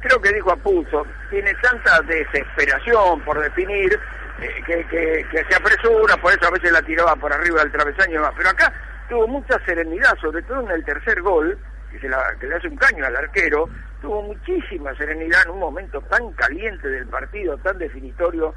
[0.00, 3.98] Creo que dijo Apulso, tiene tanta desesperación por definir
[4.40, 8.10] eh, que, que- se apresura, por eso a veces la tiraba por arriba del travesaño
[8.12, 8.32] y demás.
[8.36, 8.72] Pero acá
[9.08, 11.58] tuvo mucha serenidad, sobre todo en el tercer gol,
[11.90, 13.68] que, se la- que le hace un caño al arquero,
[14.00, 18.54] tuvo muchísima serenidad en un momento tan caliente del partido, tan definitorio.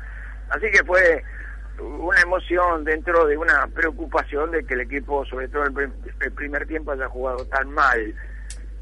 [0.49, 1.23] Así que fue
[1.79, 6.67] una emoción dentro de una preocupación de que el equipo, sobre todo el, el primer
[6.67, 8.13] tiempo, haya jugado tan mal.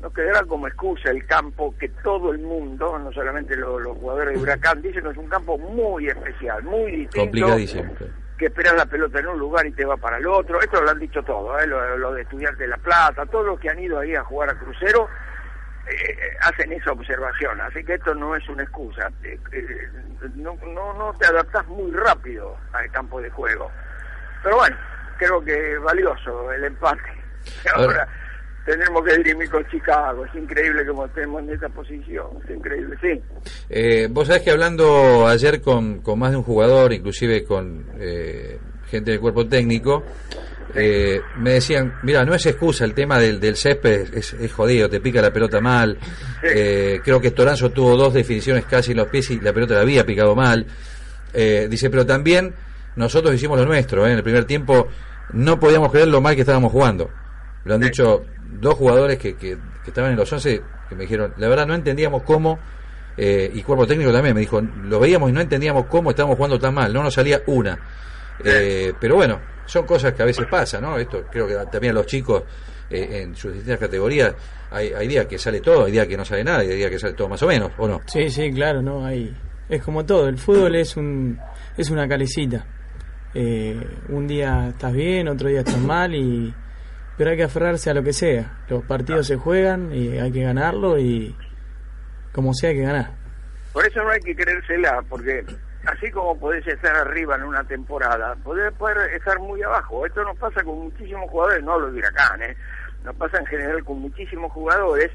[0.02, 4.34] No quedará como excusa el campo que todo el mundo, no solamente lo- los jugadores
[4.36, 7.94] de Huracán, dicen que es un campo muy especial, muy distinto, Complicadísimo.
[8.38, 10.62] que esperas la pelota en un lugar y te va para el otro.
[10.62, 11.68] Esto lo han dicho todos, ¿eh?
[11.68, 14.50] lo, lo de Estudiantes de La Plata, todos los que han ido ahí a jugar
[14.52, 15.10] a Crucero
[15.88, 17.60] eh, hacen esa observación.
[17.60, 19.10] Así que esto no es una excusa.
[19.24, 19.90] Eh, eh,
[20.36, 23.70] no, no, no te adaptás muy rápido al campo de juego.
[24.44, 24.78] Pero bueno,
[25.18, 27.02] creo que es valioso el empate.
[27.76, 28.08] Ahora- Ahora
[28.70, 30.26] tendremos que dirimir con Chicago.
[30.26, 32.28] Es increíble como estemos en esa posición.
[32.44, 33.22] Es increíble, sí.
[33.70, 38.60] Eh, vos sabés que hablando ayer con, con más de un jugador, inclusive con eh,
[38.88, 40.04] gente del cuerpo técnico,
[40.76, 44.88] eh, me decían, mira, no es excusa el tema del, del césped, es, es jodido,
[44.88, 45.98] te pica la pelota mal.
[46.44, 49.82] Eh, creo que Toranzo tuvo dos definiciones casi en los pies y la pelota la
[49.82, 50.68] había picado mal.
[51.34, 52.54] Eh, dice, pero también
[52.96, 54.12] nosotros hicimos lo nuestro, ¿eh?
[54.12, 54.88] en el primer tiempo
[55.34, 57.10] no podíamos creer lo mal que estábamos jugando.
[57.66, 58.26] Lo han dicho
[58.60, 61.76] dos jugadores que, que, que estaban en los 11 que me dijeron, la verdad no
[61.76, 62.60] entendíamos cómo,
[63.16, 66.60] eh, y cuerpo técnico también me dijo, lo veíamos y no entendíamos cómo estábamos jugando
[66.60, 67.78] tan mal, no nos salía una.
[68.44, 70.98] Eh, pero bueno, son cosas que a veces pasan, ¿no?
[70.98, 72.44] Esto creo que también a los chicos
[72.90, 74.34] eh, en sus distintas categorías
[74.72, 76.90] hay, hay días que sale todo, hay días que no sale nada, y hay días
[76.90, 78.02] que sale todo más o menos, ¿o no?
[78.06, 79.36] Sí, sí, claro, no, hay
[79.70, 81.40] es como todo, el fútbol es un
[81.78, 82.66] es una calecita.
[83.34, 86.52] Eh, un día estás bien, otro día estás mal y
[87.20, 88.50] pero hay que aferrarse a lo que sea.
[88.70, 91.36] Los partidos se juegan y hay que ganarlo y
[92.32, 93.10] como sea hay que ganar.
[93.74, 95.44] Por eso no hay que creérsela, porque
[95.84, 100.06] así como podés estar arriba en una temporada, podés poder estar muy abajo.
[100.06, 102.56] Esto nos pasa con muchísimos jugadores, no los de Huracán, ¿eh?
[103.04, 105.12] nos pasa en general con muchísimos jugadores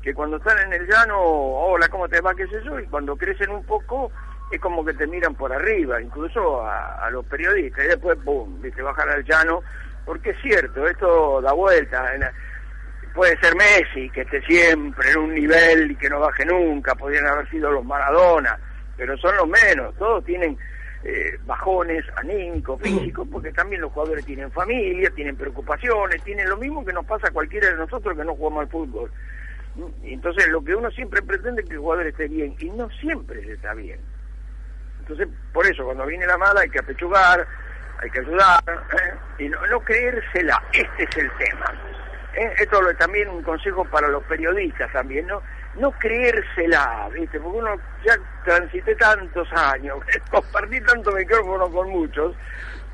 [0.00, 2.34] que cuando están en el llano, hola, ¿cómo te va?
[2.34, 2.80] ¿Qué sé yo?
[2.80, 4.10] Y cuando crecen un poco,
[4.50, 8.62] es como que te miran por arriba, incluso a, a los periodistas, y después, ¡pum!,
[8.62, 9.62] te bajan al llano,
[10.04, 12.14] porque es cierto, esto da vuelta.
[12.14, 12.32] en la-
[13.14, 17.26] puede ser Messi, que esté siempre en un nivel y que no baje nunca, podrían
[17.26, 18.58] haber sido los Maradona,
[18.96, 20.56] pero son los menos, todos tienen
[21.04, 26.84] eh, bajones anímicos, físicos, porque también los jugadores tienen familia, tienen preocupaciones, tienen lo mismo
[26.84, 29.10] que nos pasa a cualquiera de nosotros que no jugamos al fútbol.
[30.04, 33.40] Entonces lo que uno siempre pretende es que el jugador esté bien, y no siempre
[33.52, 33.98] está bien.
[35.00, 37.46] Entonces, por eso, cuando viene la mala hay que apechugar,
[38.02, 39.14] hay que ayudar, ¿eh?
[39.38, 41.72] y no, no creérsela, este es el tema.
[42.34, 42.52] ¿eh?
[42.58, 45.42] esto es también un consejo para los periodistas también, ¿no?
[45.76, 47.38] No creérsela, ¿viste?
[47.40, 49.98] Porque uno ya transité tantos años,
[50.30, 52.34] compartí tanto micrófono con muchos,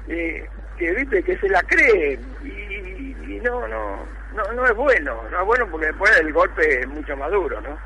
[0.08, 1.22] eh, que, ¿viste?
[1.22, 2.20] Que se la creen.
[2.44, 6.80] Y, y no, no, no, no es bueno, no es bueno porque después el golpe
[6.80, 7.78] es mucho más duro, ¿no?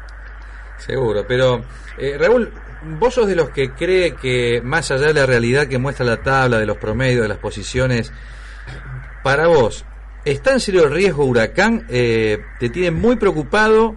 [0.86, 1.62] Seguro, pero
[1.96, 2.52] eh, Raúl,
[2.98, 6.22] vos sos de los que cree que más allá de la realidad que muestra la
[6.22, 8.12] tabla de los promedios, de las posiciones,
[9.22, 9.84] para vos,
[10.24, 11.86] ¿está en serio el riesgo huracán?
[11.88, 13.96] Eh, ¿Te tiene muy preocupado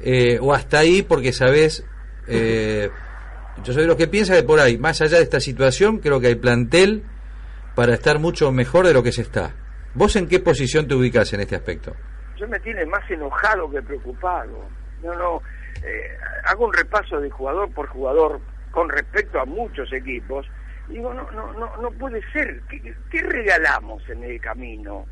[0.00, 1.86] eh, o hasta ahí porque sabes,
[2.26, 2.90] eh,
[3.62, 6.20] yo soy de los que piensa que por ahí, más allá de esta situación, creo
[6.20, 7.04] que hay plantel
[7.74, 9.54] para estar mucho mejor de lo que se está.
[9.94, 11.94] ¿Vos en qué posición te ubicas en este aspecto?
[12.36, 14.66] Yo me tiene más enojado que preocupado.
[15.02, 15.42] No, no,
[15.84, 18.40] eh, hago un repaso de jugador por jugador
[18.70, 20.46] con respecto a muchos equipos.
[20.88, 22.60] Digo, no, no, no, no puede ser.
[22.68, 25.06] ¿Qué, qué regalamos en el camino?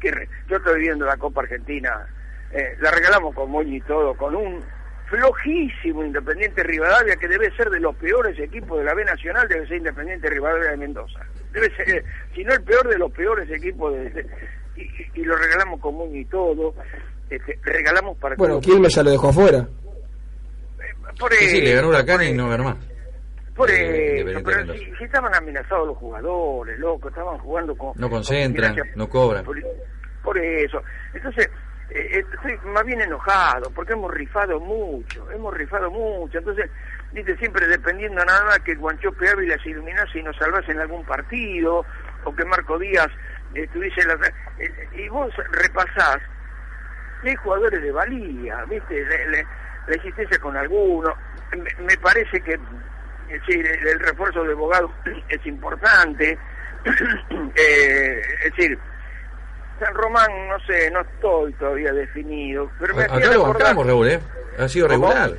[0.00, 2.06] ¿Qué re- Yo estoy viendo la Copa Argentina,
[2.52, 4.62] eh, la regalamos con Moñi y todo, con un
[5.08, 9.66] flojísimo Independiente Rivadavia que debe ser de los peores equipos de la B Nacional, debe
[9.68, 11.20] ser Independiente Rivadavia de Mendoza.
[11.52, 14.26] Debe ser, eh, si no el peor de los peores equipos de, de-
[15.14, 16.74] y, lo regalamos con Moñi y todo.
[17.30, 18.60] Este, regalamos para Bueno.
[18.60, 19.66] Quilmes ya lo dejó afuera.
[21.18, 22.76] Por Sí, sí, le ganó Huracán y no ganó más.
[23.54, 27.92] Por Eh, eso, pero si, si estaban amenazados los jugadores, loco, estaban jugando con...
[27.96, 29.44] No con concentran, no cobran.
[29.44, 29.56] Por,
[30.22, 30.82] por eso.
[31.14, 31.48] Entonces,
[31.88, 36.36] eh, estoy más bien enojado, porque hemos rifado mucho, hemos rifado mucho.
[36.36, 36.68] Entonces,
[37.12, 41.04] dice siempre dependiendo nada más que Guanchope Ávila se iluminase y nos salvase en algún
[41.06, 41.86] partido,
[42.24, 43.08] o que Marco Díaz
[43.54, 44.14] estuviese en la...
[44.58, 46.18] eh, y vos repasás,
[47.24, 49.02] hay jugadores de valía, ¿viste?
[49.02, 49.46] Le- le-
[49.86, 51.14] la existencia con alguno.
[51.52, 54.90] Me, me parece que es decir, el, el refuerzo de abogado
[55.28, 56.38] es importante.
[57.58, 58.78] Eh, es decir,
[59.80, 62.70] San Román, no sé, no estoy todavía definido.
[62.78, 64.20] Pero me Acá lo bancamos, Raúl, ¿eh?
[64.58, 65.32] Ha sido regular.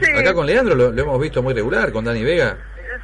[0.00, 2.56] Sí, Acá con Leandro lo, lo hemos visto muy regular, con Dani Vega.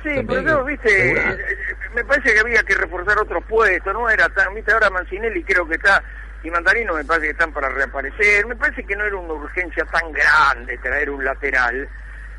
[0.03, 1.41] Sí, pero yo, que- viste, regular.
[1.41, 4.91] eh, eh, me parece que había que reforzar otros puestos, no era tan, viste, ahora
[4.91, 6.03] Mancinelli creo que está,
[6.45, 9.85] y Mandarino me parece que están para reaparecer, me parece que no era una urgencia
[9.87, 11.89] tan grande traer un lateral.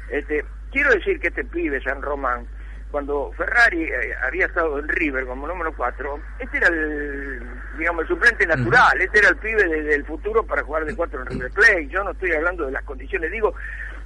[0.09, 2.45] Este, quiero decir que este pibe, San Román,
[2.91, 7.41] cuando Ferrari eh, había estado en River como número 4, este era el,
[7.77, 11.21] digamos, el suplente natural, este era el pibe de- del futuro para jugar de 4
[11.21, 13.53] en River Plate, yo no estoy hablando de las condiciones, digo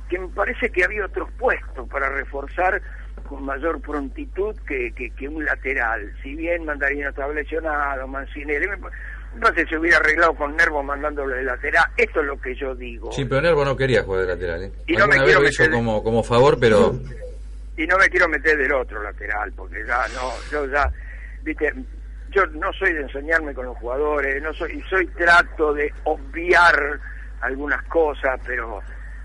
[0.10, 2.82] que me parece que había otros puestos para reforzar
[3.28, 6.12] con mayor prontitud que, que, que un lateral.
[6.24, 8.66] Si bien Mandarino estaba lesionado, Mancinelli,
[9.40, 11.86] no sé si hubiera arreglado con Nervo mandándolo de lateral.
[11.98, 13.12] Esto es lo que yo digo.
[13.12, 14.72] Sí, pero Nervo no quería jugar de lateral, ¿eh?
[14.88, 16.94] Y no me quiero hizo meter- como, como favor, pero...
[17.78, 20.92] Y no me quiero meter del otro lateral, porque ya no, yo ya,
[21.44, 21.74] viste,
[22.30, 27.00] yo no soy de enseñarme con los jugadores, no soy, soy trato de obviar
[27.40, 28.82] algunas cosas, pero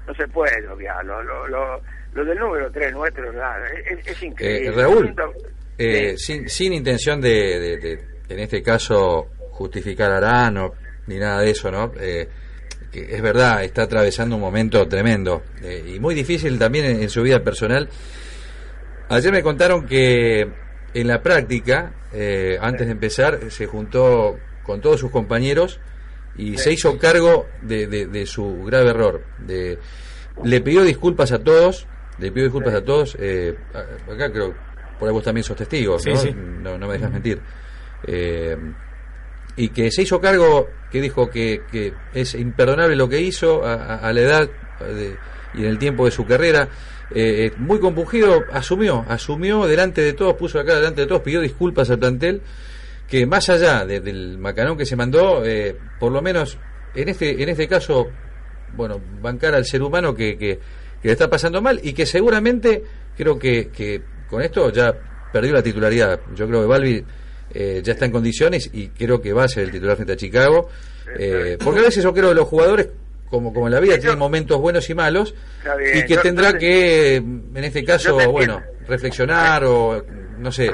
[0.07, 1.05] no se puede obviar.
[1.05, 1.81] Lo, lo, lo,
[2.13, 4.69] lo del número 3 nuestro es, es increíble.
[4.69, 5.15] Eh, Raúl,
[5.77, 10.75] eh, sin, sin intención de, de- de, en este caso, justificar a Arano,
[11.07, 11.93] ni nada de eso, ¿no?
[12.01, 12.29] Eh,
[12.91, 17.11] que es verdad, está atravesando un momento tremendo eh, y muy difícil también en, en
[17.11, 17.89] su vida personal.
[19.09, 20.49] Ayer me contaron que
[20.95, 25.81] en la práctica, eh, antes de empezar, se juntó con todos sus compañeros
[26.37, 29.23] y se hizo cargo de, de- de su grave error.
[29.39, 29.79] De,
[30.43, 31.87] le pidió disculpas a todos,
[32.19, 33.17] le pidió disculpas a todos.
[33.21, 33.55] eh,
[34.13, 34.55] acá creo,
[34.99, 36.17] por ahí vos también sos testigo, Sí, ¿no?
[36.17, 36.33] sí.
[36.35, 37.41] No, no me dejas mentir.
[38.07, 38.57] Eh,
[39.57, 43.97] y que se hizo cargo, que dijo que, que es imperdonable lo que hizo a,
[43.97, 45.17] a- la edad de-
[45.55, 46.69] y en el tiempo de su carrera.
[47.15, 51.91] Eh, muy compungido, asumió, asumió delante de todos, puso acá delante de todos, pidió disculpas
[51.91, 52.41] al plantel,
[53.09, 56.59] que más allá de- del macanón que se mandó, eh, por lo menos
[56.95, 58.09] en este, en este caso,
[58.77, 60.59] bueno, bancar al ser humano que, que,
[61.01, 62.83] que le está pasando mal y que seguramente
[63.17, 64.93] creo que, que con esto ya
[65.33, 66.19] perdió la titularidad.
[66.35, 67.05] Yo creo que Balbi
[67.53, 70.17] eh, ya está en condiciones y creo que va a ser el titular frente a
[70.17, 70.69] Chicago.
[71.19, 72.89] Eh, porque a veces yo creo que los jugadores,
[73.29, 75.35] como, como en la vida, tienen momentos buenos y malos
[75.79, 80.05] bien, y que yo- tendrá yo que, en este caso, bueno, reflexionar o,
[80.39, 80.73] no sé, eh,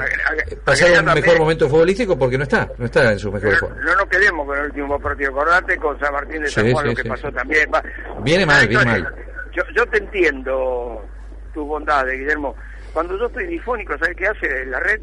[0.63, 3.75] pasar un mejor momento futbolístico porque no está, no está en su mejor No, forma.
[3.83, 6.83] no nos quedemos con el último partido, acordate con San Martín de Sí, San Juan
[6.85, 7.69] sí, lo que sí, pasó también.
[7.73, 7.83] Va-
[8.23, 9.15] Viene mal, viene mal.
[9.53, 11.05] Yo, yo te entiendo
[11.53, 12.55] tu bondad, Guillermo.
[12.93, 15.01] Cuando yo estoy difónico, ¿sabes qué hace la red?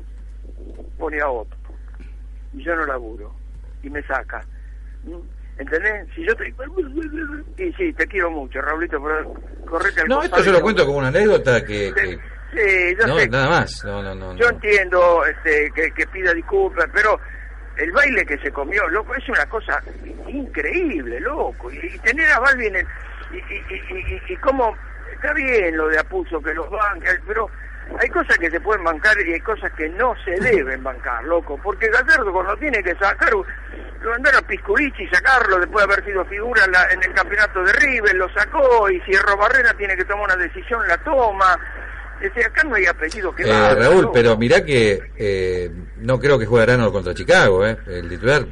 [0.98, 1.57] Pone a otro.
[2.58, 3.34] Y yo no laburo.
[3.82, 4.40] Y me saca.
[5.58, 6.06] ¿Entendés?
[6.14, 6.54] Si yo estoy...
[7.56, 9.34] Y sí, te quiero mucho, Raulito, pero
[9.66, 11.92] correte al No, esto yo lo cuento como una anécdota que...
[11.94, 12.18] que-
[12.50, 13.28] Sí, yo no, sé.
[13.28, 13.84] nada más.
[13.84, 14.34] No, no, no.
[14.36, 17.20] Yo entiendo este, que, que pida disculpas, pero
[17.76, 19.82] el baile que se comió, loco, es una cosa
[20.26, 21.70] increíble, loco.
[21.70, 22.76] Y, y tener a Balbi en.
[23.32, 24.74] Y, y, y, y, y cómo...
[25.12, 27.50] Está bien lo de Apuso, que los banca, pero
[28.00, 31.58] hay cosas que se pueden bancar y hay cosas que no se deben bancar, loco.
[31.62, 36.04] Porque Gallardo cuando tiene que sacar, lo mandaron a Pisculichi y sacarlo después de haber
[36.04, 39.96] sido figura en, la- en el campeonato de River, lo sacó y si Barrera tiene
[39.96, 41.58] que tomar una decisión, la toma.
[42.20, 44.12] Es decir, acá no hay apellido que Eh, valga, Raúl, loco.
[44.12, 47.76] pero mirá que eh, no creo que juegue Arano contra Chicago, ¿eh?
[47.86, 48.44] El titular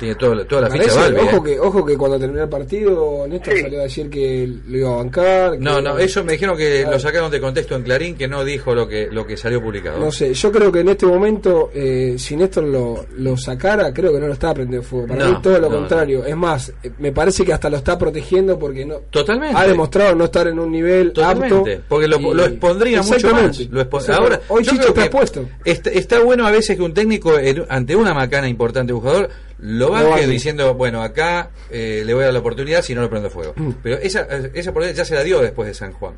[0.00, 1.20] tiene toda la ficha Parece, Balbi.
[1.20, 1.50] ojo, ¿eh?
[1.52, 3.60] que, ojo que cuando terminó el partido, Néstor Sí.
[3.62, 5.58] salió a decir que lo iba a bancar.
[5.60, 6.92] No, que- no, eso me dijeron que Claro.
[6.92, 10.00] lo sacaron de contexto en Clarín, que no dijo lo que lo que salió publicado.
[10.00, 14.12] No sé, yo creo que en este momento, eh, si Néstor lo, lo sacara, creo
[14.12, 15.06] que no lo está prendiendo fuego.
[15.08, 16.24] Para No, mí todo lo no, contrario.
[16.24, 19.54] Es más, eh, me parece que hasta lo está protegiendo porque no Totalmente.
[19.56, 21.84] ha demostrado no estar en un nivel Totalmente, apto.
[21.88, 23.58] porque lo, y- lo expondría mucho más.
[23.70, 24.00] Lo expo-.
[24.12, 25.44] Ahora, Hoy Chicho está que expuesto.
[25.64, 27.32] Está, está bueno a veces que un técnico
[27.68, 29.28] ante una macana importante de jugador
[29.62, 30.26] lo baje banque.
[30.26, 33.52] diciendo, bueno, acá eh, le voy a dar la oportunidad si no lo prendo fuego.
[33.56, 33.70] Mm.
[33.82, 34.22] Pero esa,
[34.54, 36.14] esa oportunidad ya se la dio después de San Juan.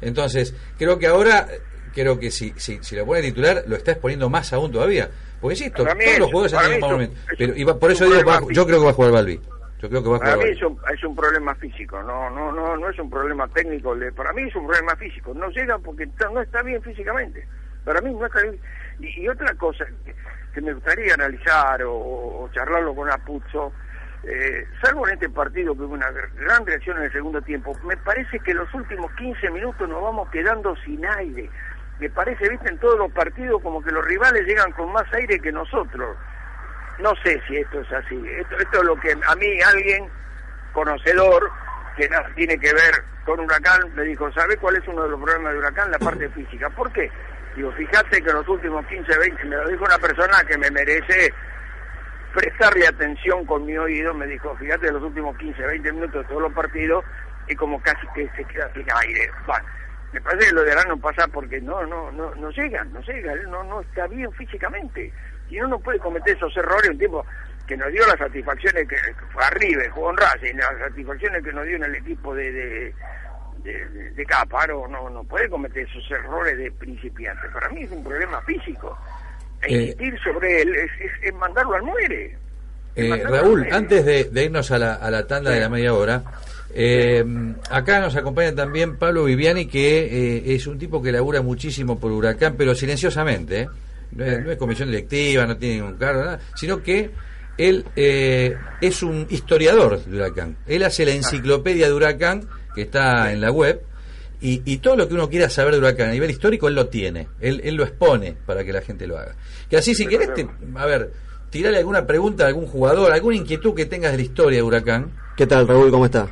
[0.00, 1.48] Entonces, creo que ahora,
[1.94, 5.08] creo que si, si, si lo pone titular, lo está exponiendo más aún todavía.
[5.40, 7.20] Porque insisto, Para mí todos es- los jugadores han para tenido mí momento.
[7.38, 9.40] Pero, y va- por es eso digo, va- yo creo que va a jugar Balbi.
[9.80, 10.56] Yo creo que va a Para jugar mí Balbi.
[10.58, 13.94] es un, es un problema físico, no no no no es un problema técnico.
[13.94, 15.32] le- Para mí es un problema físico.
[15.34, 17.46] No llega porque no está bien físicamente.
[17.84, 18.58] Para mí no está bien.
[19.00, 19.84] Y, y otra cosa
[20.54, 23.72] que, me gustaría analizar o, charlarlo con Apuzzo,
[24.24, 27.72] eh, salvo en este partido que hubo una gr- gran reacción en el segundo tiempo,
[27.84, 31.48] me parece que los últimos 15 minutos nos vamos quedando sin aire.
[32.00, 35.38] Me parece, viste, en todos los partidos como que los rivales llegan con más aire
[35.40, 36.16] que nosotros.
[37.00, 38.20] No sé si esto es así.
[38.38, 40.08] Esto, esto es lo que a mí alguien
[40.72, 41.50] conocedor
[41.96, 45.20] que nada tiene que ver con Huracán me dijo, ¿sabe cuál es uno de los
[45.20, 45.90] problemas de Huracán?
[45.90, 46.70] La parte física.
[46.70, 47.10] ¿Por qué?
[47.56, 51.32] Digo, fíjate que los últimos 15, 20, me lo dijo una persona que me merece
[52.34, 56.42] prestarle atención con mi oído, me dijo, fíjate los últimos 15, 20 minutos de todos
[56.42, 57.04] los partidos
[57.48, 59.30] y como casi que se queda sin aire.
[60.12, 63.00] Me parece que lo de Arán no pasa porque no, no, no, no llega, no
[63.00, 65.12] llega, no, no está bien físicamente.
[65.50, 67.26] Y uno no puede cometer esos errores un tipo
[67.66, 68.96] que nos dio las satisfacciones que,
[69.32, 72.94] fue arriba, jugó en Racing, las satisfacciones que nos dio en el equipo de,
[73.72, 74.26] de, de- de
[74.90, 77.48] no, no puede cometer esos errores de principiante.
[77.52, 78.96] Para mí es un problema físico.
[79.62, 82.36] E Eh, insistir sobre él es, es- es mandarlo al muere.
[82.96, 83.76] Eh, mandarlo al Raúl, muere.
[83.76, 86.22] antes de, de irnos a la, a la tanda de la media hora,
[86.74, 87.24] eh,
[87.70, 92.12] acá nos acompaña también Pablo Viviani, que eh, es un tipo que labura muchísimo por
[92.12, 93.60] Huracán, pero silenciosamente.
[93.62, 93.68] ¿eh?
[94.12, 97.10] No, es, no es comisión directiva, no tiene ningún cargo, nada, sino que
[97.58, 100.56] él eh, es un historiador de Huracán.
[100.66, 103.82] Él hace la enciclopedia de Huracán, que está en la web,
[104.40, 106.86] y, y todo lo que uno quiera saber de Huracán a nivel histórico, él lo
[106.86, 107.26] tiene.
[107.40, 109.34] Él, él lo expone para que la gente lo haga.
[109.68, 111.12] Que así, si querés, te- a ver,
[111.50, 115.10] tirale alguna pregunta a algún jugador, alguna inquietud que tengas de la historia de Huracán.
[115.36, 115.90] ¿Qué tal, Raúl?
[115.90, 116.28] ¿Cómo está?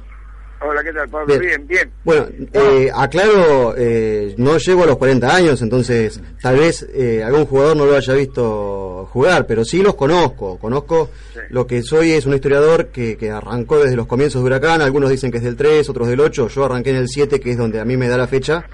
[0.68, 1.26] Hola, ¿qué tal, Pablo?
[1.26, 1.40] Bien.
[1.40, 1.90] Bien, bien.
[2.04, 7.46] Bueno, eh, aclaro, eh, no llego a los 40 años, entonces tal vez eh, algún
[7.46, 10.58] jugador no lo haya visto jugar, pero sí los conozco.
[10.58, 11.40] Conozco Sí.
[11.50, 15.10] lo que soy, es un historiador que, que arrancó desde los comienzos de Huracán, algunos
[15.10, 17.58] dicen que es del 3, otros del 8, yo arranqué en el 7, que es
[17.58, 18.64] donde a mí me da la fecha,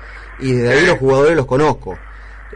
[0.41, 1.99] y desde ahí los jugadores los conozco.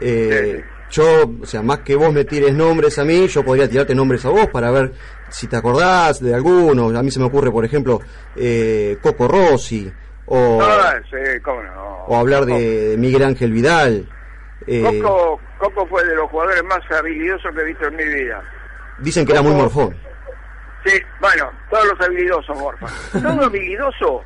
[0.01, 3.93] Eh, yo, o sea, más que vos me tires nombres a mí, yo podría tirarte
[3.93, 4.93] nombres a vos para ver
[5.29, 6.87] si te acordás de alguno.
[6.97, 7.99] A mí se me ocurre, por ejemplo,
[8.35, 9.91] eh, Coco Rossi,
[10.27, 12.03] o, Ah, sí, cómo no.
[12.07, 14.07] o hablar de, Miguel Ángel Vidal.
[14.65, 18.41] Eh, Coco, Coco fue de los jugadores más habilidosos que he visto en mi vida.
[18.99, 19.95] dicen que era muy morfón.
[20.85, 22.87] Sí, bueno, todos los habilidosos, Morfa.
[23.11, 24.23] Todo habilidoso,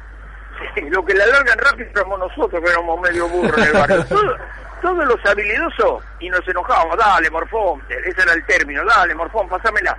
[0.75, 4.05] sí, lo que le alargan rápido éramos nosotros, que éramos medio burros en el barrio.
[4.09, 4.35] Todo-
[4.81, 9.95] todos los habilidosos, y nos enojábamos, dale, Morfón, ese era el término, dale, Morfón, pasámela.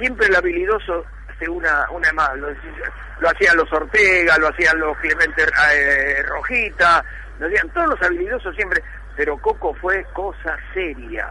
[0.00, 5.42] Siempre el habilidoso hace una, una más, lo, hacían los Ortega, lo hacían los Clemente
[5.74, 7.04] eh, Rojita,
[7.38, 8.82] lo hacían todos los habilidosos siempre,
[9.14, 11.30] pero Coco fue cosa seria.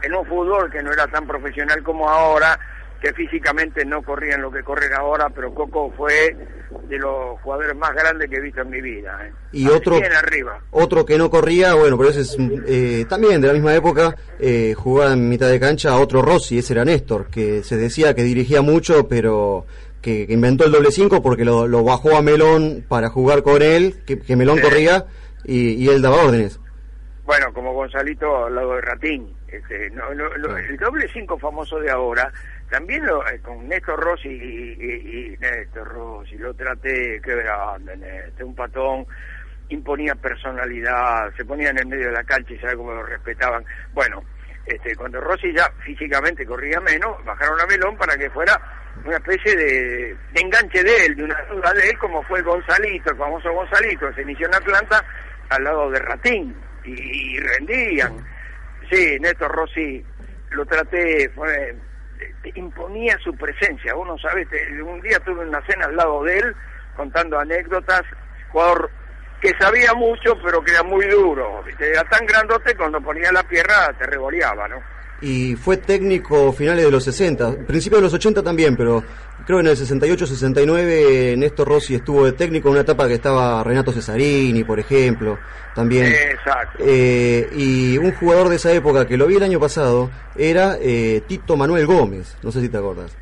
[0.00, 2.56] En un fútbol que no era tan profesional como ahora,
[3.04, 6.34] que físicamente no corrían lo que corren ahora, pero Coco fue
[6.88, 9.26] de los jugadores más grandes que he visto en mi vida.
[9.26, 9.32] ¿eh?
[9.52, 10.58] Y Así otro, arriba.
[10.70, 12.34] otro que no corría, bueno, pero ese es
[12.66, 16.56] eh, también de la misma época, eh, jugaba en mitad de cancha a otro Rossi,
[16.56, 19.66] ese era Néstor, que se decía que dirigía mucho, pero
[20.00, 23.60] que, que inventó el doble cinco porque lo, lo bajó a Melón para jugar con
[23.60, 25.04] él, que, que Melón corría
[25.44, 26.58] y, y él daba órdenes.
[27.26, 29.34] Bueno, como Gonzalito al lado de Ratín.
[29.48, 32.32] Este, no, el doble cinco famoso de ahora,
[32.74, 37.96] también lo, eh, con Néstor Rossi y, y- y Néstor Rossi, lo traté, qué grande,
[37.96, 39.06] Néstor, un patón,
[39.68, 43.64] imponía personalidad, se ponía en el medio de la cancha y sabe cómo lo respetaban.
[43.92, 44.24] Bueno,
[44.66, 48.60] este, cuando Rossi ya físicamente corría menos, bajaron a Melón para que fuera
[49.04, 53.10] una especie de, de enganche de él, de una duda de él, como fue Gonzalito,
[53.12, 55.04] el famoso Gonzalito, se inició en Atlanta
[55.50, 58.12] al lado de Ratín, y, y rendían.
[58.90, 60.04] Sí, Néstor Rossi,
[60.50, 61.74] lo traté, fue,
[62.54, 66.38] imponía su presencia, vos no sabés, te- un día tuve una cena al lado de
[66.38, 66.54] él,
[66.96, 68.02] contando anécdotas,
[68.52, 68.90] jugador
[69.40, 73.92] que sabía mucho, pero que era muy duro, era tan grandote cuando ponía la pierna
[73.98, 74.76] te revoleaba, ¿no?
[75.20, 79.02] Y fue técnico finales de los 60, principios de los 80 también, pero
[79.46, 83.62] creo que en el 68-69 Néstor Rossi estuvo de técnico en una etapa que estaba
[83.62, 85.38] Renato Cesarini, por ejemplo,
[85.74, 86.06] también.
[86.06, 86.78] Exacto.
[86.86, 91.22] Eh, y un jugador de esa época que lo vi el año pasado era eh,
[91.26, 93.16] Tito Manuel Gómez, no sé si te acuerdas.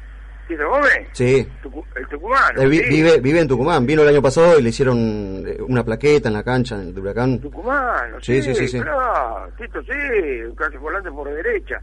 [0.49, 1.09] ¿Tito Gómez?
[1.13, 1.49] Sí.
[1.63, 2.69] Tucu- el tucumano.
[2.69, 2.89] Vi- sí.
[2.91, 6.35] vive, vive en Tucumán, vino el año pasado y le hicieron eh, una plaqueta en
[6.35, 7.39] la cancha de Huracán.
[7.41, 8.81] Tucumano, Sí, sí, sí, sí, sí.
[8.81, 9.91] claro, Tito, sí,
[10.57, 11.81] casi volante por derecha.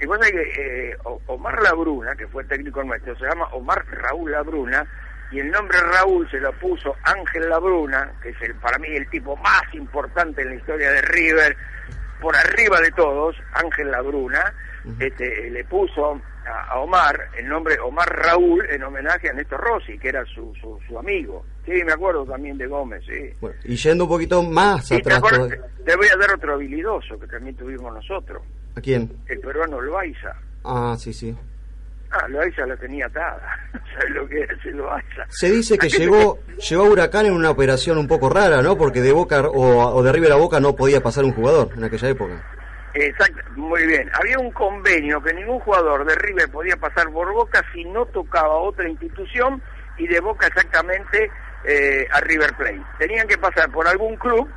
[0.00, 0.96] Y sabés que eh,
[1.26, 4.84] Omar Labruna, que fue el técnico nuestro, se llama Omar Raúl Labruna,
[5.34, 9.08] y el nombre Raúl se lo puso Ángel Labruna, que es el, para mí el
[9.10, 11.56] tipo más importante en la historia de River,
[12.20, 14.54] por arriba de todos, Ángel Labruna,
[15.00, 20.08] este, le puso a, Omar el nombre Omar Raúl en homenaje a Néstor Rossi, que
[20.10, 21.44] era su, su, su amigo.
[21.64, 23.30] Sí, me acuerdo también de Gómez, sí.
[23.40, 26.34] Bueno, y yendo un poquito más Y te, atrás, acuerdas- todavía- te voy a dar
[26.34, 28.42] otro habilidoso que también tuvimos nosotros,
[28.76, 29.10] ¿a quién?
[29.26, 30.34] el peruano Loaiza.
[30.64, 31.34] Ah, sí, sí.
[32.14, 33.40] Ah, Loaiza la tenía atada.
[33.72, 35.24] ¿Sabes lo que es Loaiza?
[35.28, 36.38] Se dice que llegó,
[36.68, 38.76] llegó a Huracán en una operación un poco rara, ¿no?
[38.78, 41.84] Porque de Boca o, o de River a Boca no podía pasar un jugador en
[41.84, 42.42] aquella época.
[42.94, 44.08] Exacto, muy bien.
[44.14, 48.54] Había un convenio que ningún jugador de River podía pasar por Boca si no tocaba
[48.54, 49.60] otra institución
[49.98, 51.30] y de Boca exactamente
[51.64, 52.82] eh, a River Plate.
[52.98, 54.48] Tenían que pasar por algún club,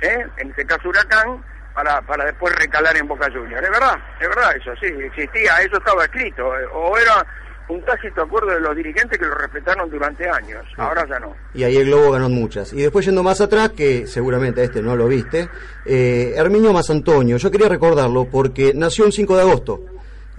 [0.00, 0.26] ¿eh?
[0.38, 1.44] en este caso Huracán,
[1.76, 3.62] para, para después recalar en Boca Juniors.
[3.62, 6.58] Es verdad, es verdad, eso sí, existía, eso estaba escrito.
[6.58, 7.24] eh, O era
[7.68, 11.36] un tácito acuerdo de los dirigentes que lo respetaron durante años, ahora ya no.
[11.52, 12.72] Y ahí el Globo ganó muchas.
[12.72, 15.48] Y después yendo más atrás, que seguramente a este no lo viste,
[15.84, 17.36] eh, Herminio Mazantonio.
[17.36, 19.80] Yo quería recordarlo porque nació un 5 de agosto.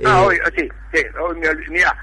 [0.06, 1.70] Ah, Eh, hoy, ah, sí, sí, hoy me olvidé.
[1.70, 1.96] Mirá,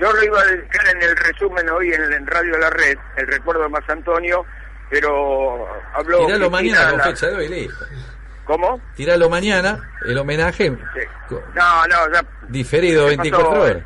[0.00, 2.98] yo lo iba a dedicar en el resumen hoy en, en Radio de la Red,
[3.16, 4.44] el recuerdo de Más Antonio,
[4.90, 6.26] pero habló...
[6.26, 7.84] Cristina, mañana con la- fecha de hoy, listo.
[8.44, 8.80] ¿Cómo?
[8.96, 11.00] Tiralo mañana, el homenaje Sí.
[11.54, 12.22] No, no, ya...
[12.48, 13.62] diferido ¿qué 24 pasó?
[13.62, 13.82] horas.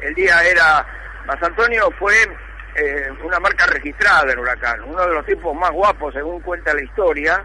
[0.00, 0.86] El día era...
[1.26, 2.14] Más Antonio fue
[2.74, 6.82] eh, una marca registrada en Huracán, uno de los tipos más guapos según cuenta la
[6.82, 7.44] historia,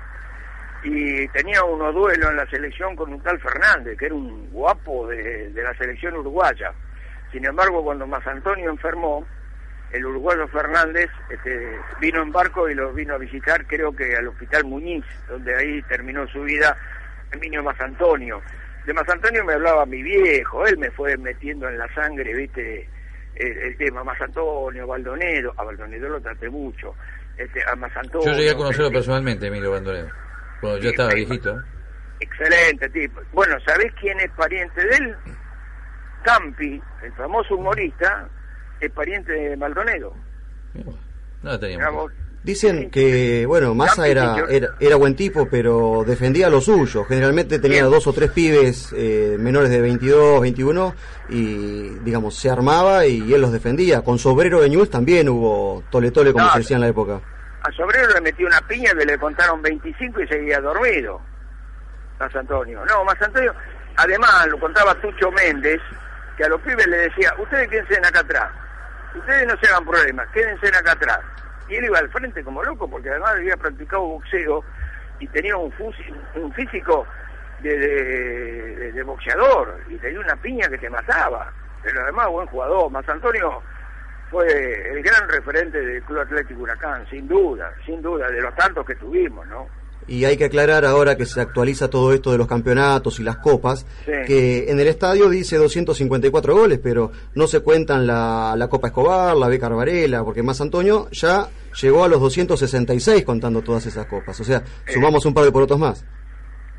[0.84, 5.08] y tenía unos duelos en la selección con un tal Fernández, que era un guapo
[5.08, 6.72] de, de la selección uruguaya.
[7.32, 9.26] Sin embargo, cuando Más Antonio enfermó,
[9.93, 14.27] el uruguayo Fernández este, vino en barco y lo vino a visitar, creo que al
[14.27, 16.75] Hospital Muñiz, donde ahí terminó su vida
[17.31, 18.41] Herminio Más Antonio.
[18.85, 22.89] De Más Antonio me hablaba mi viejo, él me fue metiendo en la sangre, viste,
[23.35, 26.95] el, el tema Más Antonio, Baldonedo, a Baldonedo lo traté mucho,
[27.37, 28.31] este, a Más Antonio.
[28.31, 30.09] Yo llegué a conocerlo este, personalmente, Emilio Bandonedo.
[30.59, 31.61] Cuando yo estaba viejito.
[32.19, 33.21] Excelente tipo.
[33.31, 35.15] Bueno, ¿sabés quién es pariente de él?
[36.23, 38.27] Campi, el famoso humorista,
[38.86, 40.13] es pariente de Maldonado.
[41.41, 42.11] No teníamos.
[42.43, 47.05] Dicen que, bueno, Massa era, era, era buen tipo, pero defendía lo suyo.
[47.05, 50.95] Generalmente tenía dos o tres pibes eh, menores de 22, 21,
[51.29, 54.01] y, digamos, se armaba y él los defendía.
[54.01, 57.21] Con Sobrero de Ñuls también hubo tole-tole, como No, se decía en la época.
[57.61, 61.21] A Sobrero le metió una piña que le contaron 25 y seguía dormido.
[62.19, 62.84] Más Antonio.
[62.86, 63.53] No, Más Antonio,
[63.95, 65.79] además lo contaba Tucho Méndez,
[66.36, 68.51] que a los pibes le decía, ustedes quédense acá atrás,
[69.20, 71.20] ustedes no se hagan problemas, quédense acá atrás.
[71.70, 74.64] Y él iba al frente como loco, porque además había practicado boxeo
[75.20, 75.72] y tenía un,
[76.53, 77.07] físico
[77.61, 81.51] de boxeador, y tenía una piña que te mataba.
[81.84, 83.61] Pero además buen jugador, Más Antonio
[84.32, 88.86] fue el gran referente del Club Atlético Huracán, sin duda, sin duda, de los tantos
[88.86, 89.68] que tuvimos, ¿no?
[90.08, 93.38] Y hay que aclarar ahora que se actualiza todo esto de los campeonatos y las
[93.38, 94.12] copas, Sí.
[94.28, 99.36] que en el estadio dice 254 goles, pero no se cuentan la, la Copa Escobar,
[99.36, 101.47] la Beca Varela, porque Más Antonio ya
[101.82, 104.39] llegó a los 266 contando todas esas copas.
[104.39, 106.06] O sea, sumamos un par de porotos más.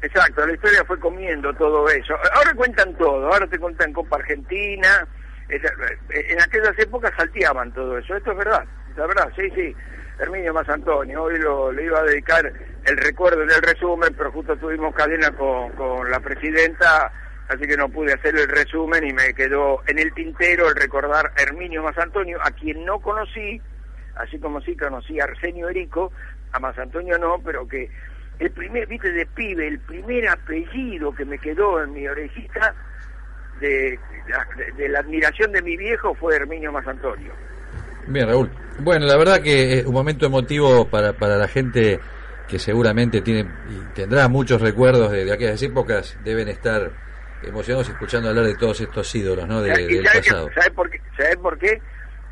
[0.02, 2.14] Exacto, la historia fue comiendo todo eso.
[2.34, 5.08] Ahora cuentan todo, ahora te cuentan Copa Argentina,
[5.48, 8.64] en aquellas épocas salteaban todo eso, esto es verdad,
[8.96, 9.74] la verdad, sí, sí.
[10.18, 12.52] Herminio Más Antonio, hoy lo, le iba a dedicar
[12.84, 17.12] el recuerdo en el resumen, pero justo tuvimos cadena con, con la presidenta,
[17.48, 21.32] así que no pude hacer el resumen y me quedó en el tintero el recordar
[21.36, 23.60] a Herminio Más Antonio, a quien no conocí,
[24.14, 26.12] así como sí conocí a Arsenio Erico,
[26.52, 27.90] a Más Antonio no, pero que
[28.38, 32.74] el primer, viste, de pibe, el primer apellido que me quedó en mi orejita
[33.60, 33.98] de,
[34.56, 37.32] de, de la admiración de mi viejo fue Herminio Masantonio.
[38.06, 38.50] Bien, Raúl.
[38.80, 42.00] Bueno, la verdad que es un momento emotivo para, para la gente
[42.48, 46.90] que seguramente tiene y tendrá muchos recuerdos de, de aquellas épocas, deben estar
[47.42, 49.62] emocionados escuchando hablar de todos estos ídolos, ¿no?
[49.62, 50.50] De- ¿Y del pasado.
[50.54, 51.00] sabe por qué?
[51.16, 51.80] ¿Sabe por qué?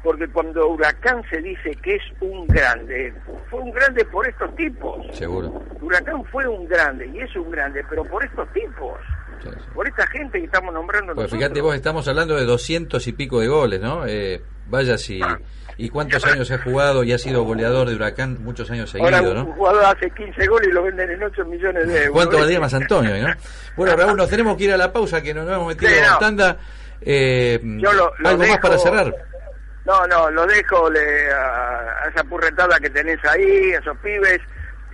[0.03, 3.15] Porque cuando Huracán se dice que es un grande,
[3.49, 5.07] fue un grande por estos tipos.
[5.17, 5.63] Seguro.
[5.81, 8.99] Huracán fue un grande y es un grande, pero por estos tipos,
[9.43, 9.71] Sí, sí.
[9.75, 11.39] por esta gente que estamos nombrando Pues nosotros.
[11.41, 14.05] fíjate vos, estamos hablando de doscientos y pico de goles, ¿no?
[14.07, 15.21] Eh, vaya si...
[15.79, 18.39] ¿Y cuántos años ha jugado y ha sido goleador de Huracán?
[18.45, 19.55] Muchos años Ahora seguidos, un ¿no?
[19.55, 22.13] jugador hace 15 goles y lo venden en 8 millones de euros.
[22.13, 23.35] ¿Cuánto valdría más Antonio, no?
[23.77, 26.13] Bueno, Raúl, nos tenemos que ir a la pausa, que nos hemos metido Sí, no.
[26.13, 26.57] en tanda.
[27.01, 29.15] Eh, Yo lo- lo ¿Algo más para cerrar?
[29.85, 34.39] No, no, lo dejo le- a, a esa purretada que tenés ahí, a esos pibes,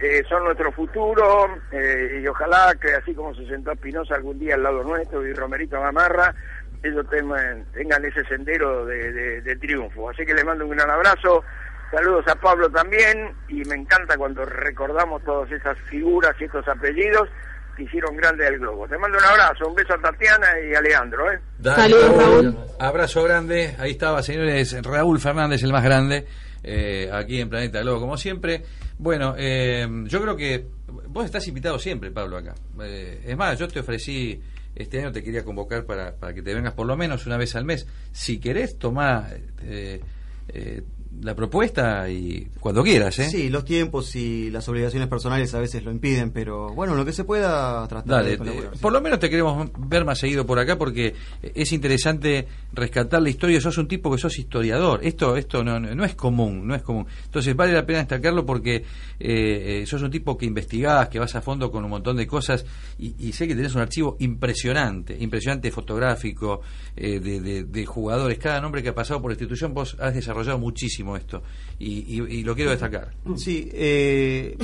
[0.01, 4.55] eh, son nuestro futuro, eh, y ojalá que así como se sentó Espinosa algún día
[4.55, 6.35] al lado nuestro y Romerito Gamarra,
[6.83, 10.11] ellos tengan, tengan ese sendero de, de- de triunfo.
[10.11, 11.43] Así que les mando un gran abrazo,
[11.91, 17.29] saludos a Pablo también, y me encanta cuando recordamos todas esas figuras y estos apellidos
[17.77, 18.89] que hicieron grande al globo.
[18.89, 21.39] Te mando un abrazo, un beso a Tatiana y a Leandro, ¿eh?
[21.63, 22.57] Saludos, Raúl.
[22.81, 23.77] Abrazo grande.
[23.79, 24.77] Ahí estaba, señores.
[24.83, 26.27] Raúl Fernández, el más grande,
[26.65, 28.63] eh, aquí en Planeta Globo, como siempre.
[28.99, 30.67] Bueno, eh, yo creo que
[31.07, 32.55] vos estás invitado siempre, Pablo, acá.
[32.83, 34.43] Eh, es más, yo te ofrecí,
[34.79, 37.55] este año te quería convocar para, para que te vengas por lo menos una vez
[37.57, 37.87] al mes.
[38.13, 39.29] Si querés, tomá
[39.63, 40.01] eh,
[40.49, 40.83] eh,
[41.23, 43.29] la propuesta y cuando quieras, ¿eh?
[43.31, 47.13] Sí, los tiempos y las obligaciones personales a veces lo impiden, pero bueno, lo que
[47.13, 48.75] se pueda tratar Dale, de colaborar.
[48.75, 53.23] eh, por lo menos te queremos ver más seguido por acá porque es interesante rescatar
[53.23, 53.61] la historia.
[53.61, 55.01] Sos un tipo que sos historiador.
[55.03, 57.07] Esto, esto no, no es común, no es común.
[57.25, 58.85] Entonces vale la pena destacarlo porque eh,
[59.21, 62.65] eh, sos un tipo que investigás, que vas a fondo con un montón de cosas
[62.99, 66.61] y, y sé que tenés un archivo impresionante, impresionante fotográfico
[66.97, 68.39] eh, de, de- de jugadores.
[68.39, 71.43] Cada nombre que ha pasado por la institución vos has desarrollado muchísimo esto
[71.79, 73.13] y, y- lo quiero destacar.
[73.37, 74.57] Sí, eh,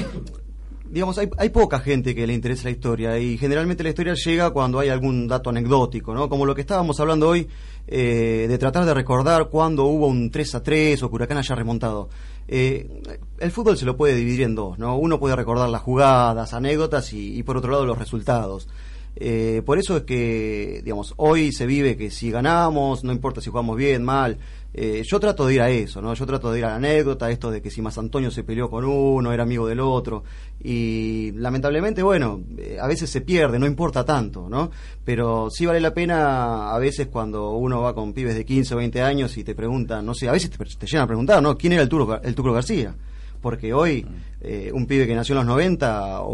[0.90, 4.50] digamos, hay, hay poca gente que le interesa la historia y generalmente la historia llega
[4.50, 6.28] cuando hay algún dato anecdótico, ¿no?
[6.28, 7.48] Como lo que estábamos hablando hoy,
[7.86, 12.08] eh, de tratar de recordar cuando hubo un 3 a 3 o Huracán haya remontado.
[12.46, 13.00] Eh,
[13.38, 14.96] el fútbol se lo puede dividir en dos, ¿no?
[14.98, 18.68] Uno puede recordar las jugadas, anécdotas y por otro lado los resultados.
[19.16, 23.50] Eh, por eso es que, digamos, hoy se vive que si ganamos, no importa si
[23.50, 24.38] jugamos bien, mal.
[24.76, 26.12] eh, yo trato de ir a eso, ¿no?
[26.14, 28.68] Yo trato de ir a la anécdota, esto de que si más Antonio se peleó
[28.68, 30.24] con uno, era amigo del otro.
[30.62, 34.70] Y lamentablemente, bueno, eh, a veces se pierde, no importa tanto, ¿no?
[35.04, 38.78] Pero sí vale la pena a veces cuando uno va con pibes de 15 o
[38.78, 41.56] 20 años y te preguntan, no sé, a veces te, te llegan a preguntar, ¿no?
[41.56, 42.96] ¿Quién era el Tucro, el Tucro García?
[43.44, 44.04] Porque hoy
[44.40, 46.26] eh, un pibe que nació en los 90 o,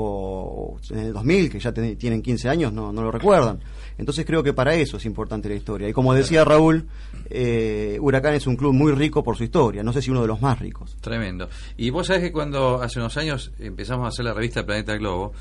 [0.77, 3.61] o en el 2000, que ya ten- tienen 15 años, no, no lo recuerdan.
[3.99, 5.89] Entonces creo que para eso es importante la historia.
[5.89, 6.87] Y como decía Raúl,
[7.29, 10.29] eh, Huracán es un club muy rico por su historia, no sé si uno de
[10.29, 10.97] los más ricos.
[11.01, 11.49] Tremendo.
[11.77, 15.33] Y vos sabés que cuando hace unos años empezamos a hacer la revista Planeta Globo,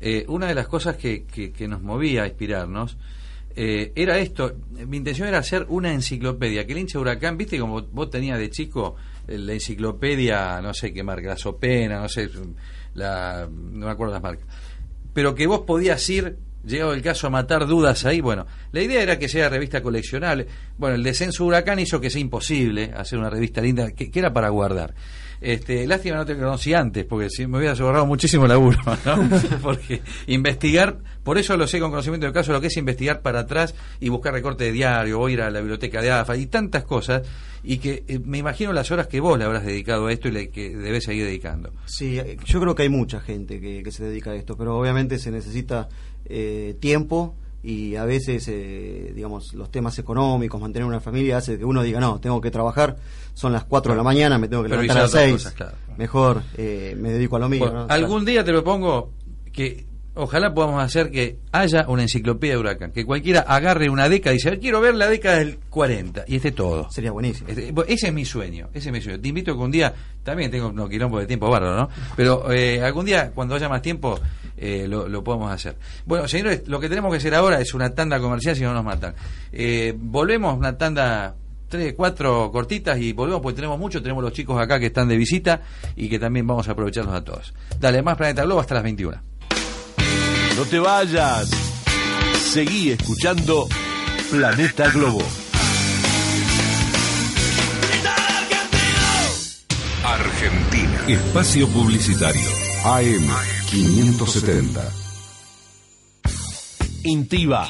[0.00, 2.96] eh, una de las cosas que, que- que nos movía a inspirarnos
[3.60, 4.52] eh, era esto.
[4.86, 6.64] Mi intención era hacer una enciclopedia.
[6.64, 8.94] Que el hincha Huracán, viste como vos tenías de chico
[9.28, 12.30] la enciclopedia, no sé qué marca, la Sopena, no sé,
[12.94, 14.46] la, no me acuerdo las marcas.
[15.12, 19.02] Pero que vos podías ir llegado el caso a matar dudas ahí, bueno, la idea
[19.02, 20.46] era que sea revista coleccionable.
[20.76, 24.18] Bueno, el descenso de Huracán hizo que sea imposible hacer una revista linda, que, que
[24.18, 24.94] era para guardar.
[25.40, 29.28] Este, lástima no te conocí antes, porque si me hubiera ahorrado muchísimo laburo, ¿no?
[29.62, 33.40] porque investigar, por eso lo sé con conocimiento del caso, lo que es investigar para
[33.40, 36.84] atrás y buscar recorte de diario, o ir a la biblioteca de AFA y tantas
[36.84, 37.22] cosas,
[37.62, 40.32] y que eh, me imagino las horas que vos le habrás dedicado a esto y
[40.32, 41.72] le, que debes seguir dedicando.
[41.86, 44.76] Sí, eh, yo creo que hay mucha gente que, que se dedica a esto, pero
[44.76, 45.88] obviamente se necesita
[46.24, 51.64] eh, tiempo y a veces, eh, digamos, los temas económicos, mantener una familia hace que
[51.64, 52.96] uno diga, no, tengo que trabajar,
[53.34, 55.32] son las 4 de la mañana, me tengo que levantar a las hice otras 6,
[55.34, 55.76] cosas, claro.
[55.96, 57.60] mejor eh, me dedico a lo mío.
[57.60, 57.92] Bueno, ¿no?
[57.92, 59.12] algún día te propongo
[59.52, 64.32] que ojalá podamos hacer que haya una enciclopedia de Huracán, que cualquiera agarre una década
[64.32, 66.90] y dice, "A ver, quiero ver la década del 40 y esté todo.
[66.90, 67.48] Sería buenísimo.
[67.48, 69.20] Este, ese es mi sueño, ese es mi sueño.
[69.20, 69.94] Te invito que un día,
[70.24, 71.88] también tengo unos quilombos de tiempo bárbaro, ¿no?
[72.16, 74.18] Pero eh, algún día, cuando haya más tiempo,
[74.60, 75.76] eh, lo, lo podemos hacer.
[76.04, 78.84] Bueno, señores, lo que tenemos que hacer ahora es una tanda comercial si no nos
[78.84, 79.14] matan.
[79.52, 81.34] Eh, volvemos, una tanda
[81.68, 85.16] tres, cuatro cortitas y volvemos porque tenemos mucho, tenemos los chicos acá que están de
[85.16, 85.60] visita
[85.94, 87.54] y que también vamos a aprovecharlos a todos.
[87.78, 89.16] Dale, más Planeta Globo hasta las 21.
[90.56, 91.50] No te vayas.
[92.34, 93.68] Seguí escuchando
[94.30, 95.22] Planeta Globo.
[100.04, 101.04] Argentina.
[101.06, 102.48] Espacio Publicitario.
[102.84, 104.92] AM 570.
[107.04, 107.68] Intiva.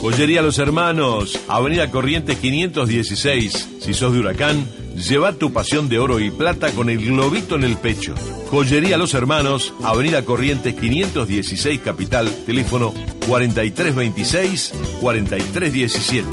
[0.01, 3.69] Joyería Los Hermanos, Avenida Corrientes 516.
[3.81, 4.65] Si sos de Huracán,
[4.95, 8.15] lleva tu pasión de oro y plata con el globito en el pecho.
[8.51, 12.95] Joyería Los Hermanos, Avenida Corrientes 516 Capital, teléfono
[13.29, 16.25] 4326-4317.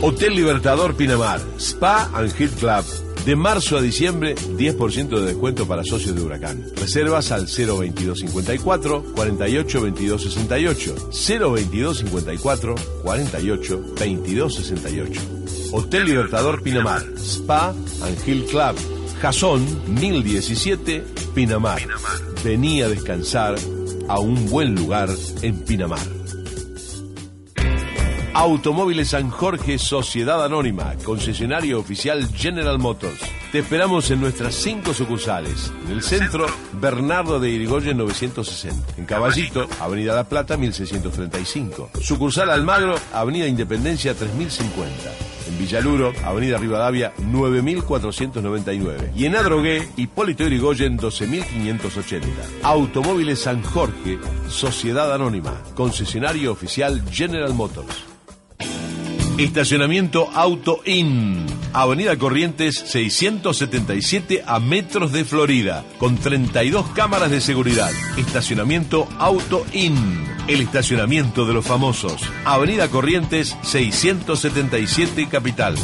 [0.00, 2.84] Hotel Libertador Pinamar, Spa and Heat Club.
[3.26, 6.64] De marzo a diciembre, 10% de descuento para socios de Huracán.
[6.76, 10.94] Reservas al 02254 48 22 68.
[11.10, 15.37] 02254 48 22 68.
[15.70, 17.74] Hotel Libertador Pinamar, Spa
[18.26, 18.76] Hill Club.
[19.20, 19.66] Jason
[20.00, 21.04] 1017
[21.34, 21.80] Pinamar.
[22.44, 23.56] Vení a descansar
[24.08, 25.10] a un buen lugar
[25.42, 26.06] en Pinamar.
[28.32, 33.37] Automóviles San Jorge Sociedad Anónima, concesionario oficial General Motors.
[33.52, 35.72] Te esperamos en nuestras cinco sucursales.
[35.86, 38.98] En el centro, Bernardo de Irigoyen 960.
[38.98, 41.92] En Caballito, Avenida La Plata 1635.
[41.98, 44.92] Sucursal Almagro, Avenida Independencia 3050.
[45.48, 49.12] En Villaluro, Avenida Rivadavia 9499.
[49.16, 52.28] Y en Adrogué, Hipólito Irigoyen 12580.
[52.64, 54.18] Automóviles San Jorge
[54.48, 58.17] Sociedad Anónima, concesionario oficial General Motors.
[59.38, 61.46] Estacionamiento Auto In.
[61.72, 67.92] Avenida Corrientes 677 a metros de Florida, con 32 cámaras de seguridad.
[68.16, 69.94] Estacionamiento Auto In.
[70.48, 72.20] El estacionamiento de los famosos.
[72.44, 75.76] Avenida Corrientes 677 Capital.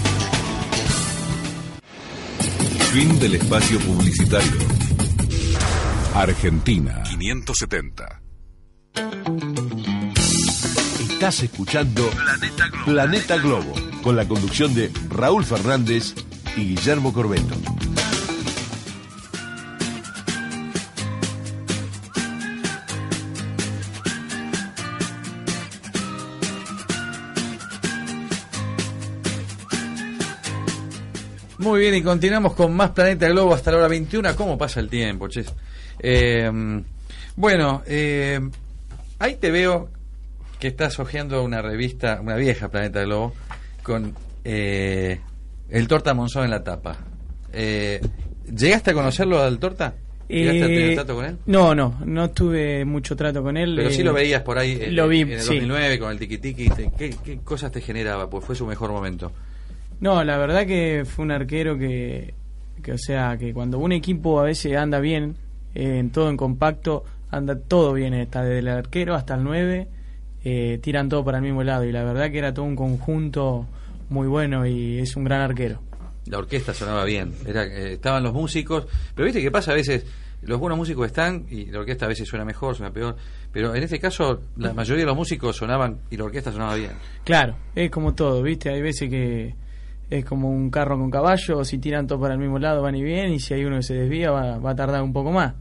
[2.92, 4.58] Fin del espacio publicitario.
[6.12, 8.20] Argentina 570.
[11.24, 12.02] Estás escuchando
[12.84, 13.72] Planeta Globo.
[14.02, 16.14] con la conducción de Raúl Fernández
[16.54, 17.54] y Guillermo Corbeto.
[31.56, 34.36] Muy bien, y continuamos con más Planeta Globo hasta la hora 21.
[34.36, 35.50] ¿Cómo pasa el tiempo, ches?
[36.00, 36.50] Eh,
[37.34, 38.46] bueno, eh,
[39.18, 39.93] ahí te veo
[40.58, 43.34] que estás hojeando una revista, una vieja Planeta Globo,
[43.82, 45.20] con eh,
[45.68, 46.96] el Torta Monzón en la tapa.
[47.52, 48.00] Eh,
[48.54, 49.94] ¿Llegaste a conocerlo al Torta?
[50.28, 51.36] ¿Llegaste a tener Eh, trato con él?
[51.46, 53.74] No, no, no tuve mucho trato con él.
[53.76, 55.46] Pero sí eh, lo veías por ahí en, lo vi, en el sí.
[55.54, 56.68] 2009 con el Tiki Tiki.
[56.70, 58.28] te- ¿Qué, ¿Qué cosas te generaba?
[58.30, 59.32] Pues fue su mejor momento.
[60.00, 62.34] No, la verdad que fue un arquero que,
[62.82, 65.36] que, o sea, que cuando un equipo a veces anda bien,
[65.74, 69.88] eh, en todo en compacto, anda todo bien, está desde el arquero hasta el 9,
[70.44, 73.66] eh, tiran todo para el mismo lado y la verdad que era todo un conjunto
[74.10, 75.80] muy bueno y es un gran arquero.
[76.26, 80.06] La orquesta sonaba bien, era, eh, estaban los músicos, pero viste que pasa a veces,
[80.42, 83.16] los buenos músicos están y la orquesta a veces suena mejor, suena peor,
[83.52, 86.92] pero en este caso la mayoría de los músicos sonaban y la orquesta sonaba bien.
[87.24, 88.70] Claro, es como todo, ¿viste?
[88.70, 89.54] Hay veces que
[90.10, 93.02] es como un carro con caballo, si tiran todo para el mismo lado van y
[93.02, 95.54] bien, y si hay uno que se desvía va, va a tardar un poco más.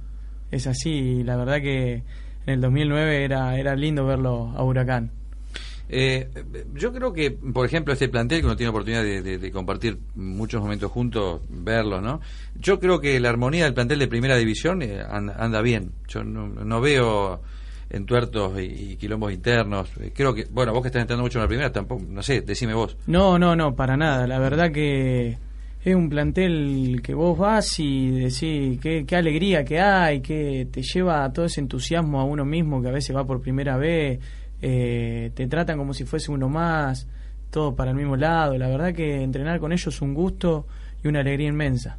[0.51, 2.03] Es así, y la verdad que
[2.45, 5.11] en el 2009 era, era lindo verlo a Huracán.
[5.89, 6.27] Eh,
[6.73, 9.99] yo creo que, por ejemplo, este plantel, que uno tiene oportunidad de, de- de compartir
[10.15, 12.19] muchos momentos juntos, verlo, ¿no?
[12.55, 15.91] Yo creo que la armonía del plantel de primera división eh, anda, anda bien.
[16.07, 17.41] Yo no, no veo
[17.89, 19.89] entuertos y, y quilombos internos.
[19.99, 22.41] Eh, Creo que, bueno, vos que estás entrando mucho en la primera, tampoco, no sé,
[22.41, 22.97] decime vos.
[23.05, 24.25] No, no, no, para nada.
[24.25, 25.37] La verdad que
[25.83, 30.81] es un plantel que vos vas y decís qué, qué alegría que hay, que te
[30.81, 34.19] lleva todo ese entusiasmo a uno mismo que a veces va por primera vez,
[34.61, 37.07] eh, te tratan como si fuese uno más,
[37.49, 38.57] todo para el mismo lado.
[38.57, 40.65] La verdad que entrenar con ellos es un gusto
[41.03, 41.97] y una alegría inmensa.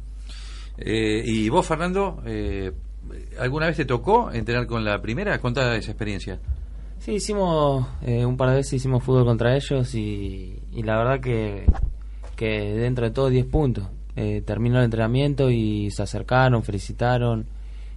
[0.77, 2.71] Eh, y vos, Fernando, eh,
[3.39, 5.39] ¿alguna vez te tocó entrenar con la primera?
[5.39, 6.39] Contá esa experiencia.
[6.97, 11.19] Sí, hicimos eh, un par de veces hicimos fútbol contra ellos y, y la verdad
[11.19, 11.65] que,
[12.35, 13.87] que dentro de todo 10 puntos.
[14.15, 17.45] Eh, terminó el entrenamiento y se acercaron, felicitaron.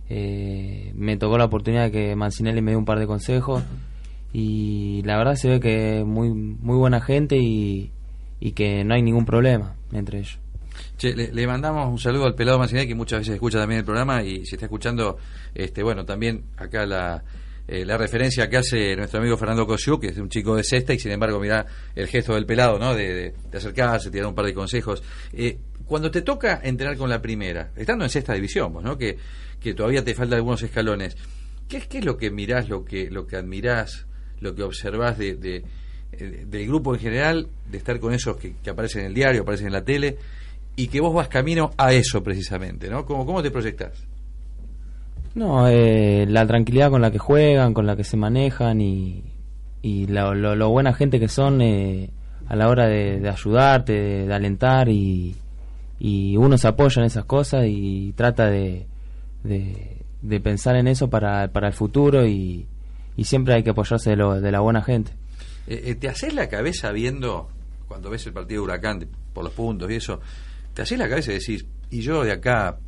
[0.09, 3.63] Eh, me tocó la oportunidad de que Mancinelli me dio un par de consejos
[4.33, 7.91] y la verdad se ve que muy muy buena gente y,
[8.41, 10.39] y que no hay ningún problema entre ellos.
[10.97, 14.23] Che, le, mandamos un saludo al pelado Mancinelli que muchas veces escucha también el programa
[14.23, 15.19] y si está escuchando,
[15.55, 17.23] este bueno, también acá la,
[17.69, 20.93] eh, la referencia que hace nuestro amigo Fernando Cosiu, que es un chico de cesta
[20.95, 22.95] y sin embargo mira el gesto del pelado, ¿no?
[22.95, 25.03] De, de- de acercarse, tirar un par de consejos.
[25.33, 28.97] Eh, cuando te toca entrenar con la primera, estando en sexta división, ¿no?
[28.99, 29.17] Que,
[29.61, 31.17] que todavía te faltan algunos escalones,
[31.69, 34.07] ¿qué, ¿qué es lo que mirás, lo que, lo que admirás,
[34.41, 35.65] lo que observás de-
[36.13, 39.43] eh, del grupo en general, de estar con esos que, que aparecen en el diario,
[39.43, 40.17] aparecen en la tele,
[40.77, 43.05] y que vos vas camino a eso precisamente, ¿no?
[43.05, 44.08] ¿Cómo, cómo te proyectás?
[45.39, 49.23] No, eh, la tranquilidad con la que juegan, con la que se manejan y,
[49.83, 52.11] y lo, lo- lo buena gente que son eh,
[52.49, 53.93] a la hora de, ayudarte,
[54.27, 55.37] de, alentar y,
[56.01, 58.87] y uno se apoya en esas cosas y trata de,
[59.45, 62.67] de, pensar en eso para, para el futuro y,
[63.17, 65.13] y siempre hay que apoyarse de, lo, de la buena gente.
[65.69, 67.49] Eh, eh, ¿Te haces la cabeza viendo,
[67.87, 70.19] cuando ves el partido de Huracán, por los puntos y eso,
[70.75, 72.79] te haces la cabeza y decís, y yo de acá,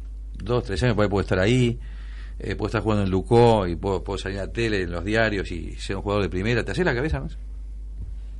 [0.42, 1.78] dos, tres años, puedo estar ahí,
[2.42, 5.04] eh, puedo estar jugando en Lucó y puedo, puedo salir a la tele, en los
[5.04, 6.64] diarios y ser un jugador de primera?
[6.64, 7.38] ¿Te haces la cabeza más?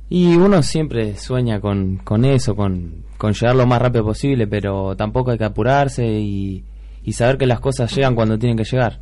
[0.09, 4.95] Y uno siempre sueña con, con eso, con, con llegar lo más rápido posible, pero
[4.95, 6.65] tampoco hay que apurarse y,
[7.03, 8.99] y saber que las cosas llegan cuando tienen que llegar.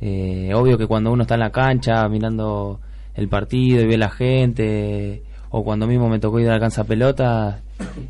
[0.00, 2.80] Eh, obvio que cuando uno está en la cancha mirando
[3.14, 6.84] el partido y ve la gente, o cuando mismo me tocó ir a la cancha
[6.84, 7.62] pelota,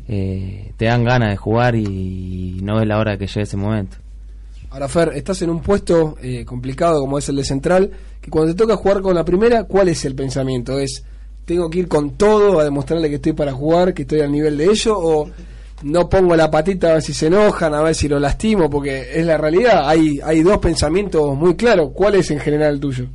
[0.07, 3.57] eh, te dan ganas de jugar y, no es la hora de que llegue ese
[3.57, 3.97] momento.
[4.69, 7.91] Ahora, Fer, estás en un puesto eh, complicado como es el de central,
[8.21, 10.77] que cuando te toca jugar con la primera, ¿cuál es el pensamiento?
[10.79, 11.03] ¿Es
[11.47, 14.57] tengo que ir con todo a demostrarle que estoy para jugar, que estoy al nivel
[14.57, 15.29] de ellos, o
[15.83, 18.69] no pongo la patita a ver si se enojan, a ver si lo lastimo?
[18.69, 21.91] Porque es la realidad, hay, hay dos pensamientos muy claros.
[21.93, 23.05] ¿Cuál es en general el tuyo?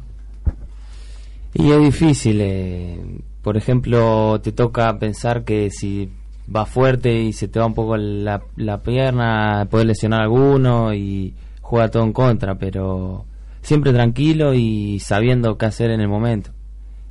[1.52, 2.98] Y es difícil, eh,
[3.42, 6.08] por ejemplo, te toca pensar que si
[6.46, 10.94] vas fuerte y se te va un poco la, la pierna, puedes lesionar a alguno
[10.94, 11.34] y
[11.72, 13.24] juega todo en contra, pero
[13.62, 16.50] siempre tranquilo y sabiendo qué hacer en el momento.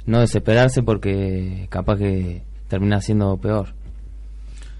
[0.05, 3.69] No desesperarse porque capaz que termina siendo peor.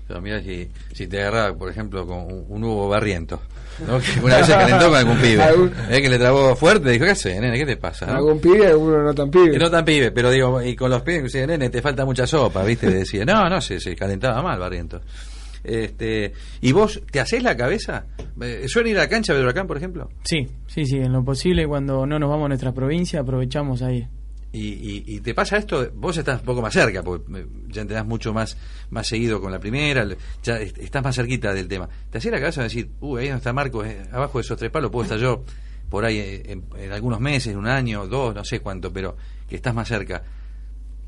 [0.08, 3.42] Pero mira si, si te agarra, por ejemplo, con un, un Hugo Barriento,
[3.88, 3.98] ¿no?
[4.00, 5.44] que una vez se calentó con algún pibe,
[5.90, 6.00] ¿eh?
[6.00, 7.58] que le trabó fuerte, dijo, ¿qué haces, nene?
[7.58, 8.06] ¿Qué te pasa?
[8.06, 8.18] no?".
[8.18, 9.54] ¿Algún pibe, alguno no tan pibe?
[9.54, 12.64] Que no tan pibe, pero digo, y con los pibes, nene, te falta mucha sopa,
[12.64, 12.88] ¿viste?
[12.88, 15.02] Le decía, no, no, se, se calentaba mal, Barriento.
[15.64, 18.06] Este, ¿Y vos te hacés la cabeza?
[18.42, 20.10] Eh, ¿Suelen ir a la cancha de Huracán, por ejemplo?
[20.24, 24.08] Sí, sí, sí, en lo posible cuando no nos vamos a nuestra provincia aprovechamos ahí.
[24.54, 27.84] Y, y, y te pasa esto, vos estás un poco más cerca, porque eh, ya
[27.84, 28.58] entrenás mucho más,
[28.90, 30.06] más seguido con la primera,
[30.44, 31.88] ya est- estás más cerquita del tema.
[32.10, 34.58] ¿Te hacés la cabeza de decir, uh, ahí no está Marco, eh, abajo de esos
[34.58, 35.44] tres palos puedo estar yo
[35.90, 39.16] por ahí en, en algunos meses, un año, dos, no sé cuánto, pero
[39.48, 40.22] que estás más cerca?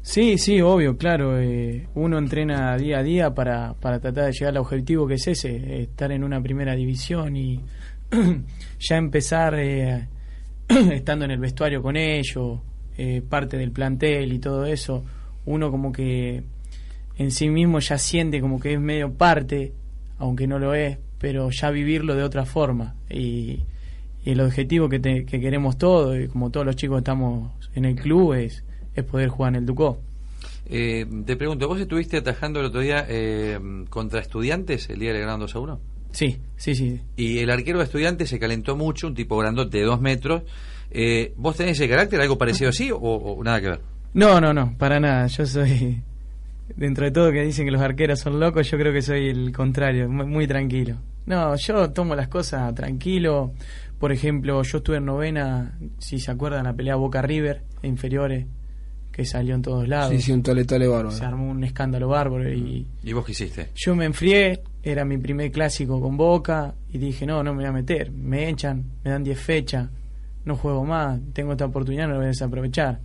[0.05, 1.39] Sí, sí, obvio, claro.
[1.39, 5.27] eh, uno entrena día a día para, para tratar de llegar al objetivo que es
[5.27, 7.61] ese, estar en una primera división y
[8.79, 10.07] ya empezar eh,
[10.67, 12.59] estando en el vestuario con ellos,
[12.97, 15.05] eh, parte del plantel y todo eso.
[15.45, 16.43] Uno como que
[17.17, 19.71] en sí mismo ya siente como que es medio parte,
[20.17, 22.95] aunque no lo es, pero ya vivirlo de otra forma.
[23.09, 23.61] Y,
[24.25, 27.85] y el objetivo que, te- que queremos todos, y como todos los chicos estamos en
[27.85, 28.63] el club, es,
[28.95, 29.99] es poder jugar en el Ducó.
[30.65, 35.21] Eh, te pregunto, ¿vos estuviste atajando el otro día eh, contra estudiantes el día del
[35.21, 35.79] gran 2 a 1?
[36.11, 37.01] Sí, sí, sí.
[37.17, 40.43] Y el arquero de estudiantes se calentó mucho, un tipo grandote de dos metros.
[40.91, 43.81] Eh, ¿Vos tenés ese carácter, algo parecido así o, o nada que ver?
[44.13, 45.25] No, no, no, para nada.
[45.27, 46.01] Yo soy,
[46.75, 49.51] dentro de todo que dicen que los arqueros son locos, yo creo que soy el
[49.51, 50.97] contrario, muy, muy tranquilo.
[51.25, 53.53] No, yo tomo las cosas tranquilo.
[53.99, 58.45] Por ejemplo, yo estuve en novena, si se acuerdan, la pelea Boca River, inferiores,
[59.13, 60.09] que salió en todos lados.
[60.11, 61.11] Sí, sí, un tole tole bárbaro.
[61.11, 63.69] Se armó un escándalo bárbaro y ¿Y vos qué hiciste?
[63.75, 67.65] yo me enfrié, era mi primer clásico con Boca y dije, no, no me voy
[67.67, 69.87] a meter, me echan, me dan 10 fechas,
[70.45, 72.99] no juego más, tengo esta oportunidad, no la voy a desaprovechar.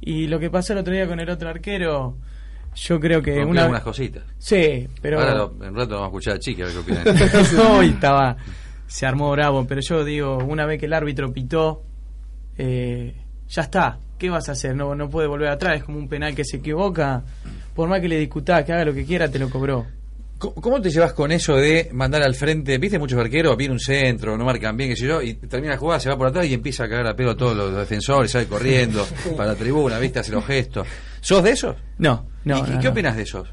[0.00, 2.18] Y lo que pasó el otro día con el otro arquero,
[2.74, 3.62] yo creo que Rompí una...
[3.62, 4.24] algunas cositas.
[4.38, 5.20] Sí, pero...
[5.20, 7.04] Ahora lo- en un rato vamos a escuchar a Chiqui a ver qué opinan.
[7.56, 8.36] no, y estaba,
[8.88, 11.84] se armó bravo, pero yo digo, una vez que el árbitro pitó,
[12.58, 13.14] eh,
[13.54, 14.74] ya está, ¿qué vas a hacer?
[14.74, 17.22] No, no puede volver atrás, es como un penal que se equivoca,
[17.74, 19.86] por más que le discutás, que haga lo que quiera, te lo cobró.
[20.38, 22.76] ¿Cómo, te llevas con eso de mandar al frente?
[22.76, 23.56] ¿Viste muchos arqueros?
[23.56, 26.18] Viene un centro, no marcan bien, qué sé yo, y termina la jugada, se va
[26.18, 29.52] por atrás y empieza a cagar a pedo a todos los defensores, sale corriendo para
[29.52, 30.18] la tribuna, ¿viste?
[30.18, 30.86] Hace los gestos.
[31.20, 31.76] ¿Sos de esos?
[31.98, 32.58] No, no.
[32.58, 32.90] ¿Y, y no, qué no.
[32.90, 33.48] opinas de esos?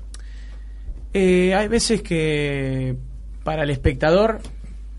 [1.14, 2.95] Eh, hay veces que
[3.43, 4.39] para el espectador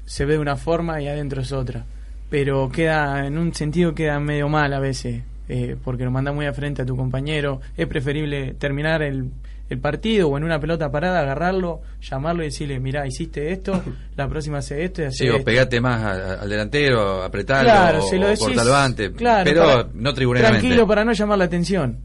[0.06, 1.84] se ve de una forma y adentro es otra.
[2.32, 6.46] Pero queda, en un sentido queda medio mal a veces, eh, porque lo manda muy
[6.46, 7.60] a frente a tu compañero.
[7.76, 9.26] Es preferible terminar el,
[9.68, 13.82] el partido o en una pelota parada, agarrarlo, llamarlo y decirle, mira, hiciste esto,
[14.16, 15.44] la próxima hace esto y hace Sí, o esto".
[15.44, 19.88] pegate más a- al delantero, apretarlo, Claro, o, se lo decís, antes, claro, pero para-
[19.92, 20.60] no tribuneramente.
[20.62, 21.98] Tranquilo para no llamar la atención.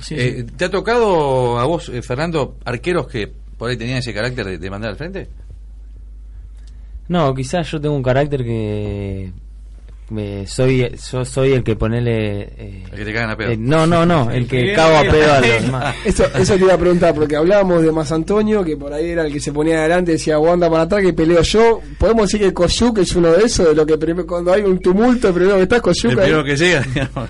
[0.00, 0.54] Sí, Eh, sí.
[0.56, 4.58] ¿Te ha tocado a vos, eh, Fernando, arqueros que por ahí tenían ese carácter de,
[4.58, 5.28] de mandar al frente?
[7.08, 9.30] No, quizás yo tengo un carácter que
[10.16, 13.50] eh, soy yo soy el que ponele eh, El que te cagan a pedo.
[13.50, 16.60] eh, no no no el que cago a pedo a los demás Eso, eso te
[16.60, 19.52] iba a preguntar, porque hablábamos de Más Antonio, que por ahí era el que se
[19.52, 21.80] ponía adelante, decía, vos anda para atrás que peleo yo.
[21.98, 24.78] Podemos decir que Koyuk es uno de esos, de lo que prim- cuando hay un
[24.78, 26.12] tumulto, el primero que está es Koyuk.
[26.12, 26.24] El ahí.
[26.26, 27.28] primero que llega, digamos.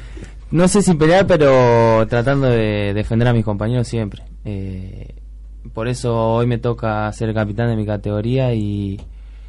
[0.50, 5.14] no sé si pelear pero tratando de defender a mis compañeros siempre Eh,
[5.72, 9.00] por eso hoy me toca ser capitán de mi categoría y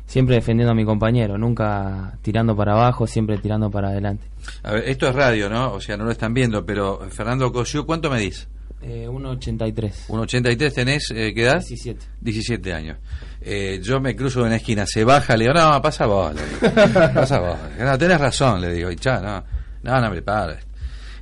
[0.07, 4.25] siempre defendiendo a mi compañero nunca tirando para abajo siempre tirando para adelante
[4.63, 5.73] A ver, esto es radio, ¿no?
[5.73, 8.47] O sea, no lo están viendo, pero Fernando Cosiu, ¿cuánto medís?
[8.81, 11.59] eh, 1.83 1,83 tenés, eh, ¿qué edad?
[11.59, 12.97] 17 17 años.
[13.41, 16.41] Eh, yo me cruzo en la esquina, se baja, le digo, no, pasa vos, le
[16.45, 16.75] digo.
[17.13, 17.57] pasa vos.
[17.79, 19.43] No, tenés razón, le digo, y cha, no,
[19.83, 20.66] no, no me pares.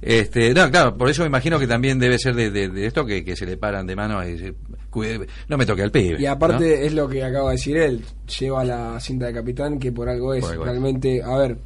[0.01, 3.05] Este, no, claro, por eso me imagino que también debe ser de, de- de esto
[3.05, 4.53] que, que se le paran de mano y dice,
[4.89, 6.21] "Cuide- no me toque al pibe.
[6.21, 8.03] Y aparte es lo que acaba de decir él,
[8.39, 10.41] lleva la cinta de capitán que por algo es.
[10.41, 10.69] Por algo es.
[10.71, 11.57] Realmente, a ver,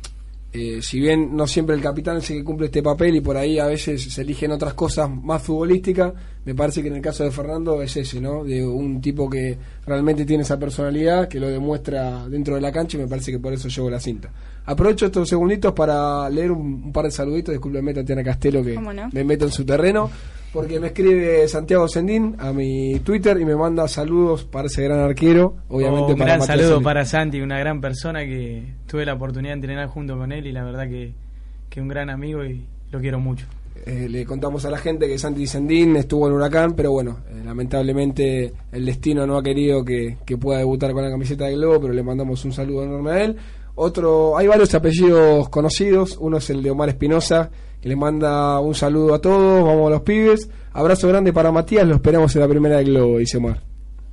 [0.51, 3.37] eh, si bien no siempre el capitán es el que cumple este papel y por
[3.37, 7.23] ahí a veces se eligen otras cosas más futbolísticas, me parece que en el caso
[7.23, 8.43] de Fernando es ese, ¿no?
[8.43, 12.97] De un tipo que realmente tiene esa personalidad, que lo demuestra dentro de la cancha
[12.97, 14.31] y me parece que por eso llevo la cinta.
[14.65, 18.79] Aprovecho estos segunditos para leer un, un par de saluditos, discúlpeme Tatiana Castelo que
[19.11, 20.09] me meto en su terreno.
[20.51, 24.99] Porque me escribe Santiago Sendín a mi Twitter y me manda saludos para ese gran
[24.99, 25.55] arquero.
[25.67, 29.51] Obviamente Oh, un para gran saludo para Santi, una gran persona que tuve la oportunidad
[29.51, 31.13] de entrenar junto con él y la verdad que,
[31.69, 33.45] que un gran amigo y lo quiero mucho.
[33.85, 37.41] Eh, le contamos a la gente que Santi Sendín estuvo en Huracán, pero bueno, eh,
[37.45, 41.81] lamentablemente el destino no ha querido que, que pueda debutar con la camiseta del Globo,
[41.81, 43.37] pero le mandamos un saludo enorme a él.
[43.75, 47.49] Otro, hay varios apellidos conocidos, uno es el de Omar Espinosa,
[47.81, 50.49] que le manda un saludo a todos, vamos a los pibes.
[50.73, 53.61] Abrazo grande para Matías, lo esperamos en la primera del Globo, dice Omar.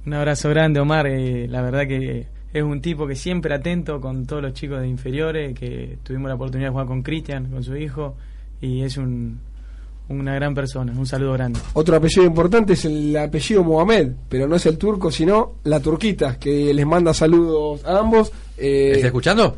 [0.07, 1.07] Un abrazo grande, Omar.
[1.07, 4.89] eh, la verdad que es un tipo que siempre atento con todos los chicos de
[4.89, 8.15] inferiores, que tuvimos la oportunidad de jugar con Cristian, con su hijo,
[8.61, 9.41] y es un,
[10.09, 10.93] una gran persona.
[10.97, 11.61] Un saludo grande.
[11.75, 16.39] Otro apellido importante es el apellido Mohamed, pero no es el turco, sino la turquita,
[16.39, 18.33] que les manda saludos a ambos.
[18.57, 19.57] Eh, ¿Está escuchando?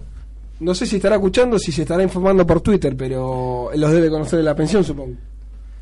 [0.61, 4.38] No sé si estará escuchando, si se estará informando por Twitter, pero los debe conocer
[4.38, 5.14] de la pensión, supongo.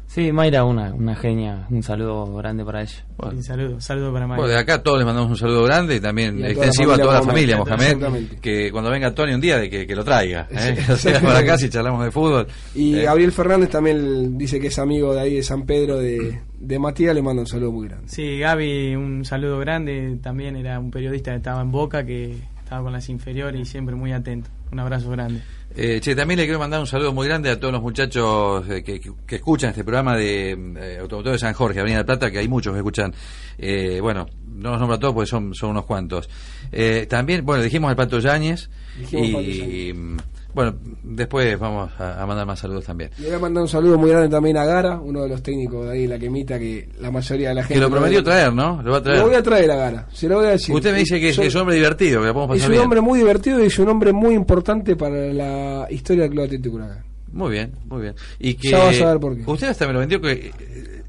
[0.09, 1.67] Sí, Mayra, una, una genia.
[1.69, 3.05] Un saludo grande para ella.
[3.19, 4.27] Un saludo, saludo para.
[4.27, 6.93] Bueno, de acá todos les mandamos un saludo grande y también Y a toda extensivo
[6.93, 8.39] a toda la familia Mohamed.
[8.41, 10.47] Que cuando venga Tony un día de que, que lo traiga.
[10.51, 10.77] ¿eh?
[10.79, 12.47] Sí, O sea, para acá si charlamos de fútbol.
[12.75, 16.41] Y Eh, Gabriel Fernández también dice que es amigo de ahí de San Pedro de,
[16.61, 18.09] de Matías, le manda un saludo muy grande.
[18.09, 20.19] Sí, Gaby, un saludo grande.
[20.23, 22.37] También era un periodista que estaba en Boca, que
[22.67, 24.51] estaba con las inferiores y siempre muy atento.
[24.73, 25.41] Un abrazo grande.
[25.77, 28.83] Eh, che, también le quiero mandar un saludo muy grande a todos los muchachos eh,
[28.83, 32.29] que, que- que escuchan este programa de eh, Automotor de San Jorge, Avenida del Plata,
[32.31, 33.15] que hay muchos que escuchan.
[33.57, 36.29] Eh, bueno, no los nombro a todos porque son, son unos cuantos.
[36.73, 40.17] Eh, también, bueno, dijimos al Pato Yáñez Dijimos Pato y, mm,
[40.57, 43.11] bueno, después vamos a, a mandar más saludos también.
[43.19, 45.85] Le voy a mandar un saludo muy grande también a Gara, uno de los técnicos
[45.87, 47.75] de ahí, la quemita, que la mayoría de la gente...
[47.75, 48.81] Que lo prometió traer, ¿no?
[48.83, 49.19] Lo va a traer.
[49.21, 50.75] Lo voy a traer a Gara, se lo voy a decir.
[50.75, 52.73] Usted me dice que es, es un hombre divertido, que la podemos Es pasar un
[52.73, 52.83] bien.
[52.85, 56.77] hombre muy divertido y es un hombre muy importante para la historia del Club Atlético
[56.77, 57.05] Huracán.
[57.33, 58.15] Muy bien, muy bien.
[58.39, 59.43] Y que Ya vas a ver por qué.
[59.47, 60.33] Usted hasta me lo vendió que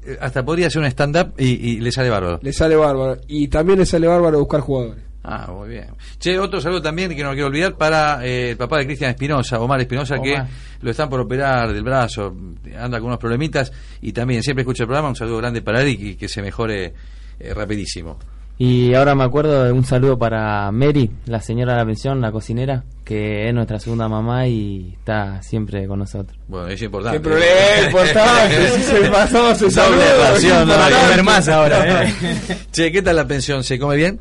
[0.04, 2.38] eh, hasta podría hacer un stand-up y, y le sale bárbaro.
[2.42, 3.18] Le sale bárbaro.
[3.28, 5.04] Y también le sale bárbaro buscar jugadores.
[5.22, 5.86] Ah, muy bien.
[6.18, 9.60] Che, otro saludo también que no quiero olvidar para eh, el papá de Cristian Espinosa,
[9.60, 10.40] Omar Espinosa, que
[10.80, 12.34] lo están por operar del brazo,
[12.78, 15.08] anda con unos problemitas y también siempre escucha el programa.
[15.08, 16.94] Un saludo grande para él y que, que se mejore
[17.40, 18.18] eh, rapidísimo.
[18.60, 22.32] Y ahora me acuerdo de un saludo para Mary, la señora de la pensión, la
[22.32, 26.36] cocinera, que es nuestra segunda mamá y está siempre con nosotros.
[26.48, 27.18] Bueno, es importante.
[27.18, 28.68] ¡Qué problema importante!
[28.74, 32.12] si se pasó, ración, no, hay que comer más ahora, ¿eh?
[32.72, 33.62] Che, ¿qué tal la pensión?
[33.62, 34.20] ¿Se come bien?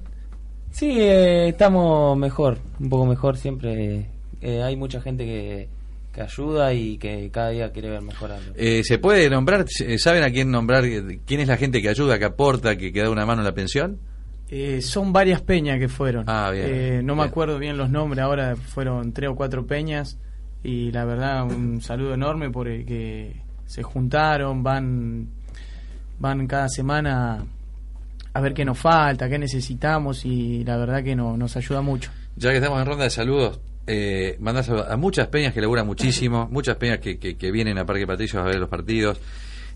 [0.77, 4.05] Sí, eh, estamos mejor, un poco mejor siempre.
[4.41, 5.67] eh, hay mucha gente que,
[6.13, 8.51] que ayuda y que cada día quiere ver mejorando.
[8.55, 9.65] Eh, ¿Se puede nombrar?
[9.83, 10.85] eh, ¿Saben a quién nombrar?
[10.85, 13.45] eh, ¿Quién es la gente que ayuda, que aporta, que, que da una mano en
[13.45, 13.97] la pensión?
[14.49, 16.25] Eh, son varias peñas que fueron.
[16.27, 17.29] Ah, bien, Eh, no me bien.
[17.31, 20.19] acuerdo bien los nombres, ahora fueron tres o cuatro peñas.
[20.63, 25.27] Y la verdad, un saludo enorme porque se juntaron, van,
[26.19, 27.45] van cada semana
[28.37, 30.25] a ver qué nos falta, qué necesitamos.
[30.25, 32.11] Y la verdad que no, nos ayuda mucho.
[32.35, 35.85] Ya que estamos en ronda de saludos, eh, mandar saludos a muchas peñas que laburan
[35.87, 39.19] muchísimo, muchas peñas que, que, que vienen a Parque Patricios a ver los partidos,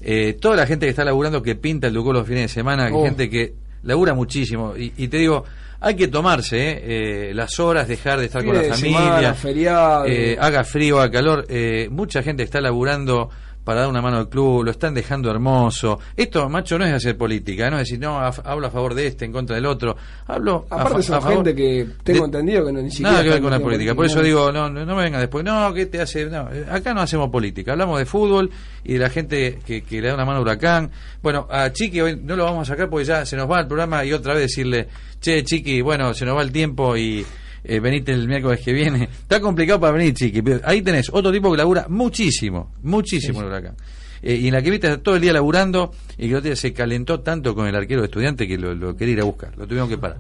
[0.01, 2.89] eh, toda la gente que está laburando, que pinta el Ducó los fines de semana,
[2.91, 3.03] Oh.
[3.03, 3.53] gente que
[3.83, 4.73] labura muchísimo.
[4.77, 5.43] Y, y te digo,
[5.79, 10.05] hay que tomarse eh, eh, las horas, dejar de estar con la familia, semana, feriado.
[10.05, 11.45] eh, haga frío, haga calor.
[11.49, 13.29] eh, mucha gente está laburando
[13.71, 15.97] para dar una mano al club, lo están dejando hermoso.
[16.17, 19.07] Esto, macho, no es hacer política, no es decir, no, a- hablo a favor de
[19.07, 19.95] este, en contra del otro.
[20.27, 23.11] Hablo Aparte son a favor gente que tengo de- entendido que no, ni siquiera...
[23.11, 23.95] Nada que ver con la política.
[23.95, 25.45] Por eso ningún- digo, no, no no me venga después.
[25.45, 26.25] No, ¿qué te hace?
[26.25, 27.71] No, eh, acá no hacemos política.
[27.71, 28.51] Hablamos de fútbol
[28.83, 30.91] y de la gente que, que le da una mano a Huracán.
[31.23, 33.67] Bueno, a Chiqui hoy no lo vamos a sacar porque ya se nos va el
[33.67, 34.89] programa y otra vez decirle,
[35.21, 37.25] che, Chiqui, bueno, se nos va el tiempo y
[37.63, 39.03] eh, venite el miércoles que viene.
[39.21, 40.41] Está complicado para venir, Chiqui.
[40.41, 43.75] pero ahí tenés otro tipo que labura muchísimo, muchísimo en Huracán.
[44.21, 46.55] Eh, y en la que viste todo el día laburando y que el otro día
[46.55, 49.57] se calentó tanto con el arquero de estudiante que lo, lo quería ir a buscar.
[49.57, 50.17] Lo tuvieron que parar.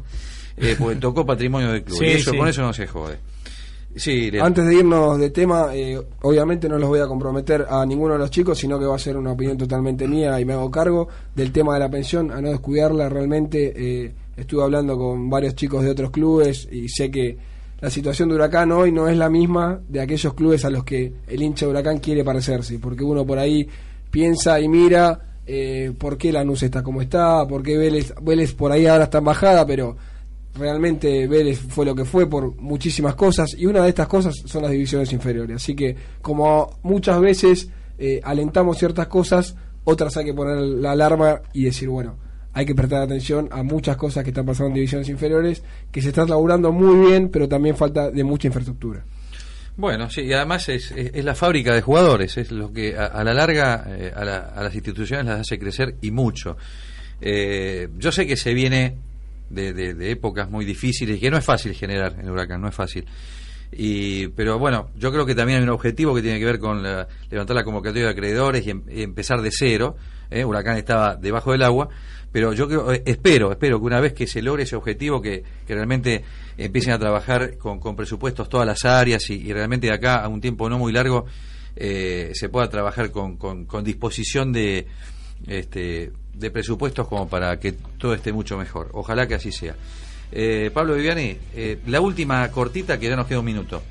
[0.57, 1.97] Eh, porque tocó patrimonio del club.
[1.99, 2.37] Sí, y eso, sí.
[2.37, 3.17] con eso no se jode.
[3.95, 4.31] Sí.
[4.39, 8.19] Antes de irnos de tema, eh, obviamente no los voy a comprometer a ninguno de
[8.19, 11.07] los chicos, sino que va a ser una opinión totalmente mía y me hago cargo
[11.35, 13.09] del tema de la pensión, a no descuidarla.
[13.09, 17.37] Realmente eh, estuve hablando con varios chicos de otros clubes y sé que
[17.81, 21.13] la situación de Huracán hoy no es la misma de aquellos clubes a los que
[21.27, 23.67] el hincha de Huracán quiere parecerse, porque uno por ahí
[24.09, 28.71] piensa y mira eh, por qué Lanús está como está, por qué Vélez, Vélez por
[28.71, 29.97] ahí ahora está en bajada, pero
[30.55, 34.63] realmente Vélez fue lo que fue por muchísimas cosas y una de estas cosas son
[34.63, 35.55] las divisiones inferiores.
[35.57, 41.41] Así que como muchas veces eh, alentamos ciertas cosas, otras hay que poner la alarma
[41.53, 42.17] y decir, bueno,
[42.53, 46.09] hay que prestar atención a muchas cosas que están pasando en divisiones inferiores, que se
[46.09, 49.03] están laburando muy bien, pero también falta de mucha infraestructura.
[49.77, 53.33] Bueno, sí, y además es, es, la fábrica de jugadores, es lo que a, la
[53.33, 56.57] larga eh, a las instituciones las hace crecer y mucho.
[57.21, 58.97] Eh, yo sé que se viene
[59.53, 63.05] de, épocas muy difíciles que no es fácil generar en Huracán, no es fácil.
[63.71, 66.83] Y, pero bueno, yo creo que también hay un objetivo que tiene que ver con
[66.83, 69.95] levantar la convocatoria de acreedores y, em- y empezar de cero.
[70.29, 70.43] ¿eh?
[70.43, 71.87] Huracán estaba debajo del agua,
[72.31, 75.43] pero yo creo, eh, espero, espero que una vez que se logre ese objetivo, que,
[75.65, 76.23] que realmente
[76.57, 80.27] empiecen a trabajar con, con presupuestos todas las áreas y, y realmente de acá a
[80.27, 81.25] un tiempo no muy largo
[81.75, 84.87] eh, se pueda trabajar con, con, con disposición de,
[85.47, 88.89] este, de presupuestos como para que todo esté mucho mejor.
[88.93, 89.75] Ojalá que así sea.
[90.31, 93.81] Eh, Pablo Viviani, eh, la última cortita que ya nos queda un minuto.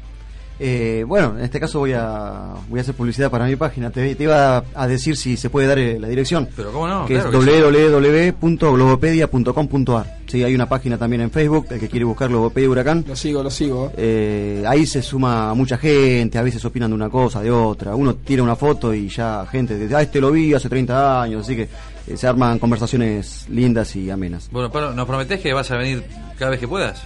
[0.63, 3.91] Eh, bueno, en este caso voy a voy a hacer publicidad para mi página.
[3.91, 6.51] Te, te iba a decir si se puede dar eh, la dirección.
[6.55, 7.47] Pero cómo no, que claro es
[8.41, 10.21] www.globopedia.com.ar.
[10.27, 13.07] Sí, hay una página también en Facebook, el que quiere buscar Globopedia Huracán.
[13.09, 13.91] Lo sigo, lo sigo.
[13.97, 17.97] Eh, ahí se suma mucha gente, a veces opinan de una cosa, de otra.
[17.97, 21.43] Uno tira una foto y ya gente dice, ah, este lo vi hace 30 años,
[21.43, 21.63] así que
[22.07, 24.51] eh, se arman conversaciones lindas y amenas.
[24.53, 26.05] Bueno, Pablo, ¿nos prometés que vas a venir
[26.39, 27.03] cada vez que puedas?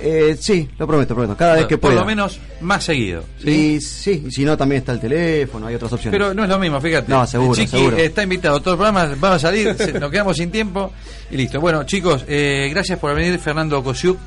[0.00, 2.02] Eh, sí, lo prometo, prometo, cada vez que Por pueda.
[2.02, 3.24] lo menos más seguido.
[3.42, 3.50] ¿sí?
[3.74, 6.16] Y sí, y si no también está el teléfono, hay otras opciones.
[6.18, 7.10] Pero no es lo mismo, fíjate.
[7.10, 7.96] No, seguro, Chiqui seguro.
[7.96, 8.60] está invitado.
[8.60, 10.92] Todos los programas van a salir, nos quedamos sin tiempo
[11.30, 11.60] y listo.
[11.60, 14.18] Bueno, chicos, eh, gracias por venir, Fernando Kosiuk.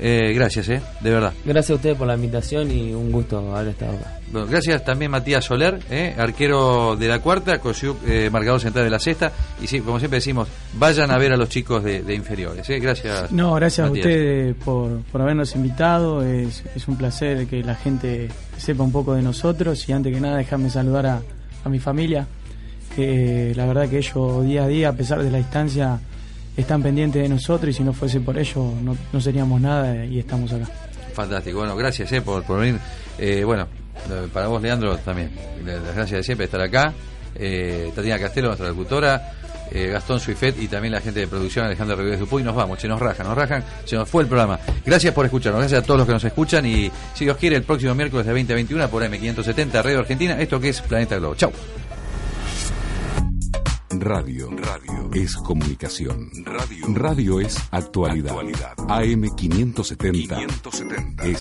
[0.00, 1.32] Eh, gracias, eh, de verdad.
[1.44, 4.14] Gracias a ustedes por la invitación y un gusto haber estado acá.
[4.30, 8.90] Bueno, gracias también Matías Soler, eh, arquero de la cuarta, Kosiuk, eh, marcador central de
[8.90, 9.32] la sexta.
[9.62, 12.68] Y sí, como siempre decimos, vayan a ver a los chicos de, de inferiores.
[12.68, 12.78] Eh.
[12.78, 13.32] Gracias.
[13.32, 14.06] No, gracias Matías.
[14.06, 16.22] a ustedes por, por habernos invitado.
[16.22, 19.88] Es, es un placer que la gente sepa un poco de nosotros.
[19.88, 21.22] Y antes que nada, déjame saludar a,
[21.64, 22.26] a mi familia.
[22.94, 25.98] Que la verdad que ellos día a día, a pesar de la distancia,
[26.58, 27.74] están pendientes de nosotros.
[27.74, 30.66] Y si no fuese por ellos, no, no seríamos nada y estamos acá.
[31.14, 32.78] Fantástico, bueno, gracias eh, por, por venir.
[33.18, 33.66] Eh, bueno,
[34.10, 35.30] eh, para vos, Leandro, también.
[35.64, 36.92] Las gracias de siempre estar acá.
[37.94, 39.34] Tatiana Castelo, nuestra locutora.
[39.70, 42.42] Gastón Suifet y también la gente de producción, Alejandro Rodríguez Dupuy.
[42.42, 44.58] Nos vamos, se nos rajan, nos rajan, se nos fue el programa.
[44.84, 46.64] Gracias por escucharnos, gracias a todos los que nos escuchan.
[46.64, 50.40] Y si Dios quiere, el próximo miércoles de 2021 por M570, Radio Argentina.
[50.40, 51.34] Esto que es Planeta Globo.
[51.34, 51.52] Chau.
[53.90, 54.50] Radio.
[54.50, 56.30] Radio es comunicación.
[56.44, 56.86] Radio.
[56.94, 58.36] Radio es actualidad.
[58.86, 60.36] AM 570.
[60.36, 61.24] 570.
[61.24, 61.36] Es